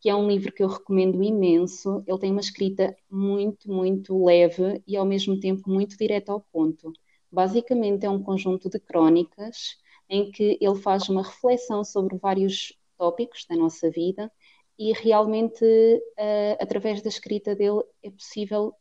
que 0.00 0.08
é 0.08 0.14
um 0.14 0.28
livro 0.28 0.52
que 0.52 0.62
eu 0.62 0.68
recomendo 0.68 1.20
imenso. 1.20 2.04
Ele 2.06 2.18
tem 2.20 2.30
uma 2.30 2.40
escrita 2.40 2.96
muito, 3.10 3.68
muito 3.68 4.24
leve 4.24 4.80
e 4.86 4.96
ao 4.96 5.04
mesmo 5.04 5.40
tempo 5.40 5.68
muito 5.68 5.96
direta 5.96 6.30
ao 6.30 6.40
ponto. 6.52 6.92
Basicamente 7.30 8.06
é 8.06 8.10
um 8.10 8.22
conjunto 8.22 8.70
de 8.70 8.78
crónicas 8.78 9.76
em 10.08 10.30
que 10.30 10.56
ele 10.60 10.76
faz 10.76 11.08
uma 11.08 11.24
reflexão 11.24 11.82
sobre 11.82 12.16
vários 12.18 12.72
tópicos 12.96 13.46
da 13.48 13.56
nossa 13.56 13.90
vida 13.90 14.30
e 14.80 14.94
realmente 14.94 15.62
uh, 15.62 16.56
através 16.58 17.02
da 17.02 17.10
escrita 17.10 17.54
dele 17.54 17.82
é 18.02 18.10
possível 18.10 18.74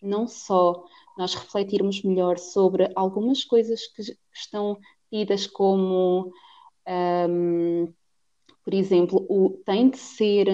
não 0.00 0.28
só 0.28 0.84
nós 1.18 1.34
refletirmos 1.34 2.00
melhor 2.04 2.38
sobre 2.38 2.92
algumas 2.94 3.42
coisas 3.42 3.88
que, 3.88 4.04
que 4.04 4.16
estão 4.32 4.78
tidas 5.10 5.48
como 5.48 6.32
um, 7.28 7.92
por 8.64 8.72
exemplo, 8.72 9.26
o 9.28 9.50
tem 9.64 9.90
de 9.90 9.98
ser, 9.98 10.46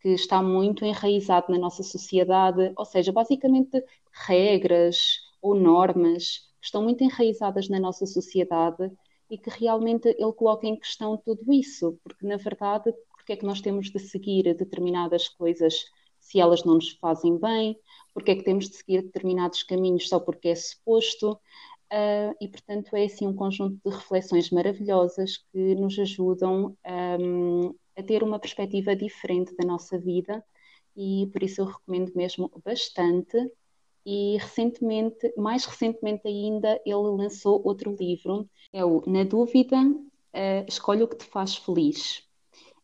que 0.00 0.08
está 0.08 0.42
muito 0.42 0.84
enraizado 0.84 1.52
na 1.52 1.58
nossa 1.58 1.84
sociedade, 1.84 2.72
ou 2.76 2.84
seja, 2.84 3.12
basicamente 3.12 3.84
regras 4.26 4.98
ou 5.40 5.54
normas 5.54 6.38
que 6.60 6.66
estão 6.66 6.82
muito 6.82 7.04
enraizadas 7.04 7.68
na 7.68 7.78
nossa 7.78 8.04
sociedade 8.04 8.90
e 9.30 9.38
que 9.38 9.50
realmente 9.50 10.08
ele 10.08 10.32
coloca 10.32 10.66
em 10.66 10.76
questão 10.76 11.16
tudo 11.16 11.52
isso, 11.52 11.98
porque 12.02 12.26
na 12.26 12.36
verdade, 12.36 12.92
porque 13.28 13.34
é 13.34 13.36
que 13.36 13.46
nós 13.46 13.60
temos 13.60 13.90
de 13.90 13.98
seguir 13.98 14.54
determinadas 14.54 15.28
coisas 15.28 15.84
se 16.18 16.40
elas 16.40 16.64
não 16.64 16.76
nos 16.76 16.92
fazem 16.92 17.36
bem, 17.36 17.78
porque 18.14 18.30
é 18.30 18.34
que 18.34 18.42
temos 18.42 18.70
de 18.70 18.76
seguir 18.76 19.02
determinados 19.02 19.62
caminhos 19.62 20.08
só 20.08 20.18
porque 20.18 20.48
é 20.48 20.54
suposto, 20.54 21.38
Uh, 21.90 22.36
e, 22.38 22.46
portanto, 22.46 22.94
é 22.94 23.06
assim 23.06 23.26
um 23.26 23.34
conjunto 23.34 23.80
de 23.82 23.96
reflexões 23.96 24.50
maravilhosas 24.50 25.38
que 25.50 25.74
nos 25.74 25.98
ajudam 25.98 26.76
um, 27.18 27.74
a 27.96 28.02
ter 28.02 28.22
uma 28.22 28.38
perspectiva 28.38 28.94
diferente 28.94 29.56
da 29.56 29.66
nossa 29.66 29.98
vida. 29.98 30.44
E 30.94 31.30
por 31.32 31.42
isso 31.42 31.62
eu 31.62 31.64
recomendo 31.64 32.12
mesmo 32.14 32.52
bastante. 32.62 33.38
E 34.04 34.36
recentemente, 34.36 35.32
mais 35.34 35.64
recentemente 35.64 36.28
ainda, 36.28 36.78
ele 36.84 36.94
lançou 36.94 37.62
outro 37.64 37.96
livro, 37.98 38.46
é 38.70 38.84
o 38.84 39.02
Na 39.06 39.24
Dúvida, 39.24 39.80
uh, 39.80 40.68
Escolhe 40.68 41.02
o 41.02 41.08
que 41.08 41.16
te 41.16 41.24
faz 41.24 41.56
feliz 41.56 42.27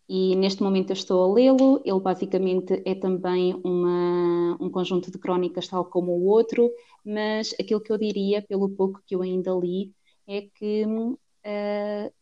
e 0.08 0.36
neste 0.36 0.62
momento 0.62 0.90
eu 0.90 0.94
estou 0.94 1.24
a 1.24 1.34
lê-lo. 1.34 1.80
Ele 1.84 2.00
basicamente 2.00 2.82
é 2.84 2.94
também 2.94 3.54
uma, 3.64 4.56
um 4.60 4.70
conjunto 4.70 5.10
de 5.10 5.18
crónicas, 5.18 5.68
tal 5.68 5.84
como 5.84 6.12
o 6.12 6.26
outro, 6.26 6.70
mas 7.04 7.54
aquilo 7.58 7.80
que 7.80 7.92
eu 7.92 7.98
diria, 7.98 8.42
pelo 8.42 8.68
pouco 8.68 9.00
que 9.06 9.14
eu 9.14 9.22
ainda 9.22 9.52
li, 9.52 9.94
é 10.26 10.42
que 10.42 10.84
uh, 10.86 12.12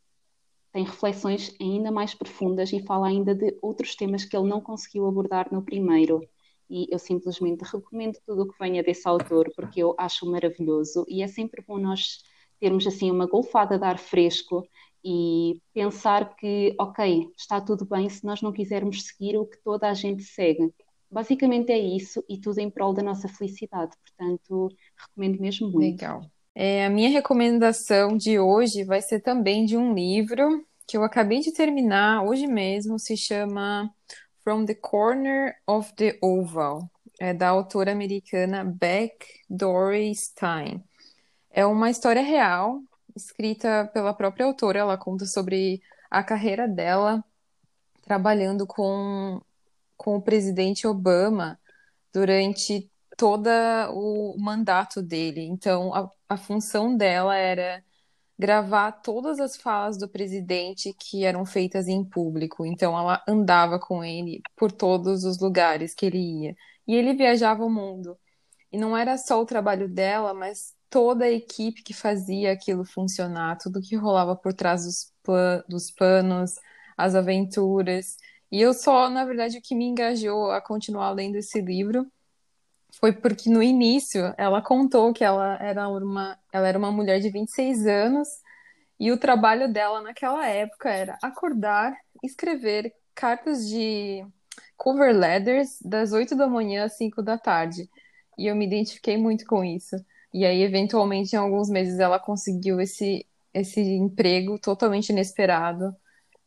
tem 0.73 0.85
reflexões 0.85 1.55
ainda 1.61 1.91
mais 1.91 2.15
profundas 2.15 2.73
e 2.73 2.83
fala 2.83 3.09
ainda 3.09 3.35
de 3.35 3.57
outros 3.61 3.95
temas 3.97 4.25
que 4.25 4.37
ele 4.37 4.49
não 4.49 4.61
conseguiu 4.61 5.07
abordar 5.07 5.53
no 5.53 5.63
primeiro. 5.63 6.21
E 6.71 6.87
eu 6.91 6.99
simplesmente 6.99 7.63
recomendo 7.63 8.19
tudo 8.27 8.43
o 8.43 8.49
que 8.49 8.59
venha 8.59 8.83
desse 8.83 9.07
autor, 9.07 9.51
porque 9.55 9.83
eu 9.83 9.95
acho 9.99 10.25
maravilhoso 10.31 11.05
e 11.09 11.23
é 11.23 11.29
sempre 11.29 11.63
bom 11.67 11.79
nós 11.79 12.23
termos 12.63 12.87
assim 12.87 13.11
uma 13.11 13.27
golfada 13.27 13.77
de 13.77 13.85
ar 13.85 13.99
fresco 13.99 14.65
e 15.05 15.59
pensar 15.75 16.37
que, 16.37 16.77
ok, 16.79 17.27
está 17.37 17.61
tudo 17.61 17.85
bem 17.85 18.09
se 18.09 18.25
nós 18.25 18.41
não 18.41 18.53
quisermos 18.53 19.05
seguir 19.05 19.37
o 19.37 19.45
que 19.45 19.59
toda 19.65 19.91
a 19.91 19.95
gente 19.95 20.23
segue. 20.23 20.73
Basicamente 21.11 21.73
é 21.73 21.79
isso 21.79 22.25
e 22.29 22.39
tudo 22.39 22.61
em 22.61 22.71
prol 22.71 22.95
da 22.95 23.03
nossa 23.03 23.27
felicidade. 23.27 23.97
Portanto, 24.01 24.69
recomendo 24.97 25.41
mesmo 25.41 25.69
muito. 25.73 26.01
Legal. 26.01 26.23
É, 26.55 26.87
a 26.87 26.91
minha 26.91 27.11
recomendação 27.11 28.17
de 28.17 28.39
hoje 28.39 28.85
vai 28.85 29.03
ser 29.03 29.19
também 29.21 29.65
de 29.65 29.77
um 29.77 29.93
livro 29.93 30.65
que 30.87 30.97
eu 30.97 31.03
acabei 31.03 31.41
de 31.41 31.53
terminar 31.53 32.23
hoje 32.23 32.47
mesmo, 32.47 32.97
se 32.97 33.17
chama 33.17 33.91
From 34.45 34.67
the 34.67 34.75
Corner 34.75 35.57
of 35.67 35.93
the 35.97 36.17
Oval, 36.23 36.89
é 37.21 37.35
da 37.35 37.49
autora 37.49 37.91
americana 37.91 38.65
Beck 38.65 39.27
Dory 39.51 40.15
Stein. 40.15 40.85
É 41.53 41.67
uma 41.67 41.91
história 41.91 42.23
real 42.23 42.81
escrita 43.15 43.91
pela 43.93 44.15
própria 44.15 44.47
autora. 44.47 44.79
Ela 44.79 44.97
conta 44.97 45.27
sobre 45.27 45.83
a 46.11 46.23
carreira 46.23 46.67
dela 46.67 47.23
trabalhando 48.03 48.67
com, 48.67 49.41
com 49.97 50.17
o 50.17 50.23
presidente 50.23 50.87
Obama 50.87 51.59
durante 52.13 52.91
todo 53.17 53.49
o 53.93 54.35
mandato 54.39 55.03
dele. 55.03 55.43
Então, 55.43 55.95
a, 55.95 56.11
a 56.29 56.37
função 56.39 56.97
dela 56.97 57.37
era 57.37 57.85
gravar 58.39 58.93
todas 58.93 59.39
as 59.39 59.57
falas 59.57 59.99
do 59.99 60.09
presidente 60.09 60.95
que 60.99 61.25
eram 61.25 61.45
feitas 61.45 61.87
em 61.87 62.03
público. 62.03 62.65
Então, 62.65 62.99
ela 62.99 63.23
andava 63.29 63.79
com 63.79 64.03
ele 64.03 64.43
por 64.57 64.73
todos 64.73 65.25
os 65.25 65.39
lugares 65.39 65.95
que 65.95 66.07
ele 66.07 66.19
ia. 66.19 66.57
E 66.87 66.95
ele 66.95 67.15
viajava 67.15 67.65
o 67.65 67.71
mundo. 67.71 68.19
E 68.73 68.79
não 68.79 68.97
era 68.97 69.19
só 69.19 69.41
o 69.41 69.47
trabalho 69.47 69.89
dela, 69.89 70.33
mas 70.33 70.75
toda 70.93 71.25
a 71.27 71.33
equipe 71.33 71.83
que 71.83 71.95
fazia 71.95 72.53
aquilo 72.53 72.85
funcionar, 72.85 73.59
tudo 73.59 73.81
que 73.83 73.97
rolava 73.97 74.37
por 74.37 74.55
trás 74.55 74.85
dos, 74.85 75.13
dos 75.69 75.91
panos, 75.91 76.57
as 76.97 77.15
aventuras. 77.17 78.17
E 78.53 78.61
eu 78.61 78.75
só, 78.75 79.09
na 79.11 79.25
verdade, 79.25 79.59
o 79.59 79.63
que 79.63 79.75
me 79.75 79.87
engajou 79.87 80.53
a 80.53 80.61
continuar 80.61 81.13
lendo 81.13 81.37
esse 81.37 81.61
livro 81.63 82.07
foi 83.01 83.13
porque 83.13 83.51
no 83.51 83.63
início 83.63 84.35
ela 84.39 84.63
contou 84.63 85.13
que 85.13 85.25
ela 85.25 85.57
era 85.61 85.89
uma, 85.89 86.39
ela 86.53 86.69
era 86.69 86.79
uma 86.79 86.93
mulher 86.93 87.21
de 87.21 87.31
26 87.31 87.87
anos 87.87 88.29
E 89.01 89.13
o 89.13 89.19
trabalho 89.19 89.73
dela 89.73 90.03
naquela 90.03 90.47
época 90.49 90.91
era 90.91 91.19
acordar, 91.23 91.95
escrever 92.23 92.95
cartas 93.15 93.69
de 93.69 94.27
cover 94.77 95.15
letters 95.17 95.79
das 95.83 96.13
8 96.13 96.37
da 96.37 96.47
manhã 96.49 96.85
às 96.85 96.97
5 96.97 97.23
da 97.23 97.39
tarde. 97.39 97.91
E 98.39 98.47
eu 98.49 98.57
me 98.57 98.67
identifiquei 98.67 99.17
muito 99.19 99.47
com 99.47 99.65
isso. 99.65 99.97
E 100.33 100.47
aí, 100.47 100.63
eventualmente, 100.63 101.35
em 101.35 101.39
alguns 101.39 101.69
meses, 101.69 101.99
ela 101.99 102.19
conseguiu 102.19 102.81
esse, 102.81 103.27
esse 103.53 103.81
emprego 103.81 104.59
totalmente 104.59 105.11
inesperado 105.11 105.95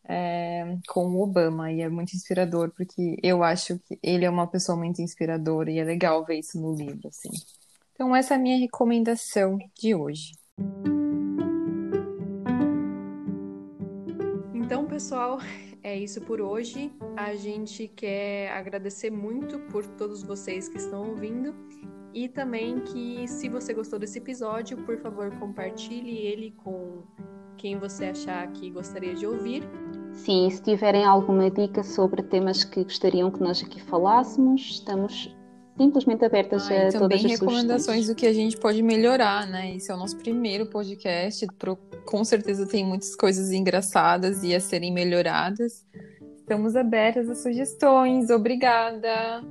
é, 0.04 0.78
com 0.88 1.06
o 1.06 1.22
Obama. 1.22 1.72
E 1.72 1.82
é 1.82 1.90
muito 1.90 2.16
inspirador, 2.16 2.72
porque 2.76 3.18
eu 3.22 3.44
acho 3.44 3.78
que 3.80 4.00
ele 4.02 4.26
é 4.26 4.30
uma 4.30 4.48
pessoa 4.48 4.78
muito 4.78 5.02
inspiradora 5.02 5.70
e 5.70 5.80
é 5.80 5.84
legal 5.84 6.26
ver 6.26 6.40
isso 6.40 6.60
no 6.60 6.74
livro, 6.74 7.08
assim. 7.08 7.30
Então, 7.94 8.16
essa 8.16 8.34
é 8.34 8.38
a 8.38 8.40
minha 8.40 8.58
recomendação 8.58 9.58
de 9.80 9.94
hoje. 9.94 10.32
Então, 14.54 14.86
pessoal, 14.88 15.40
é 15.84 15.96
isso 15.96 16.20
por 16.22 16.42
hoje. 16.42 16.92
A 17.16 17.36
gente 17.36 17.88
quer 17.88 18.52
agradecer 18.52 19.12
muito 19.12 19.60
por 19.72 19.86
todos 19.86 20.24
vocês 20.24 20.68
que 20.68 20.78
estão 20.78 21.10
ouvindo 21.10 21.54
e 22.16 22.30
também 22.30 22.80
que 22.80 23.28
se 23.28 23.50
você 23.50 23.74
gostou 23.74 24.00
desse 24.00 24.20
episódio, 24.20 24.78
por 24.78 24.98
favor, 24.98 25.30
compartilhe 25.38 26.18
ele 26.18 26.52
com 26.64 27.04
quem 27.58 27.78
você 27.78 28.06
achar 28.06 28.50
que 28.54 28.70
gostaria 28.70 29.14
de 29.14 29.28
ouvir. 29.28 29.64
Sim, 30.14 30.50
se 30.50 30.64
tiverem 30.64 31.04
alguma 31.04 31.52
dica 31.52 31.84
sobre 31.84 32.24
temas 32.24 32.64
que 32.64 32.86
gostariam 32.86 33.30
que 33.30 33.42
nós 33.42 33.62
aqui 33.62 33.82
falássemos, 33.82 34.62
estamos 34.62 35.36
simplesmente 35.78 36.24
abertas 36.24 36.72
ah, 36.72 36.88
a 36.88 36.92
todas 37.00 37.26
as 37.26 37.32
recomendações 37.32 38.08
do 38.08 38.16
que 38.16 38.26
a 38.26 38.34
gente 38.34 38.56
pode 38.56 38.82
melhorar, 38.82 39.46
né? 39.46 39.76
Esse 39.76 39.92
é 39.92 39.94
o 39.94 39.98
nosso 39.98 40.16
primeiro 40.16 40.68
podcast, 40.68 41.46
com 42.06 42.24
certeza 42.24 42.66
tem 42.66 42.86
muitas 42.86 43.14
coisas 43.14 43.52
engraçadas 43.52 44.42
e 44.42 44.56
a 44.56 44.60
serem 44.62 44.94
melhoradas. 44.94 45.86
Estamos 46.38 46.78
abertas 46.78 47.30
a 47.30 47.36
sugestões. 47.36 48.30
Obrigada! 48.30 49.44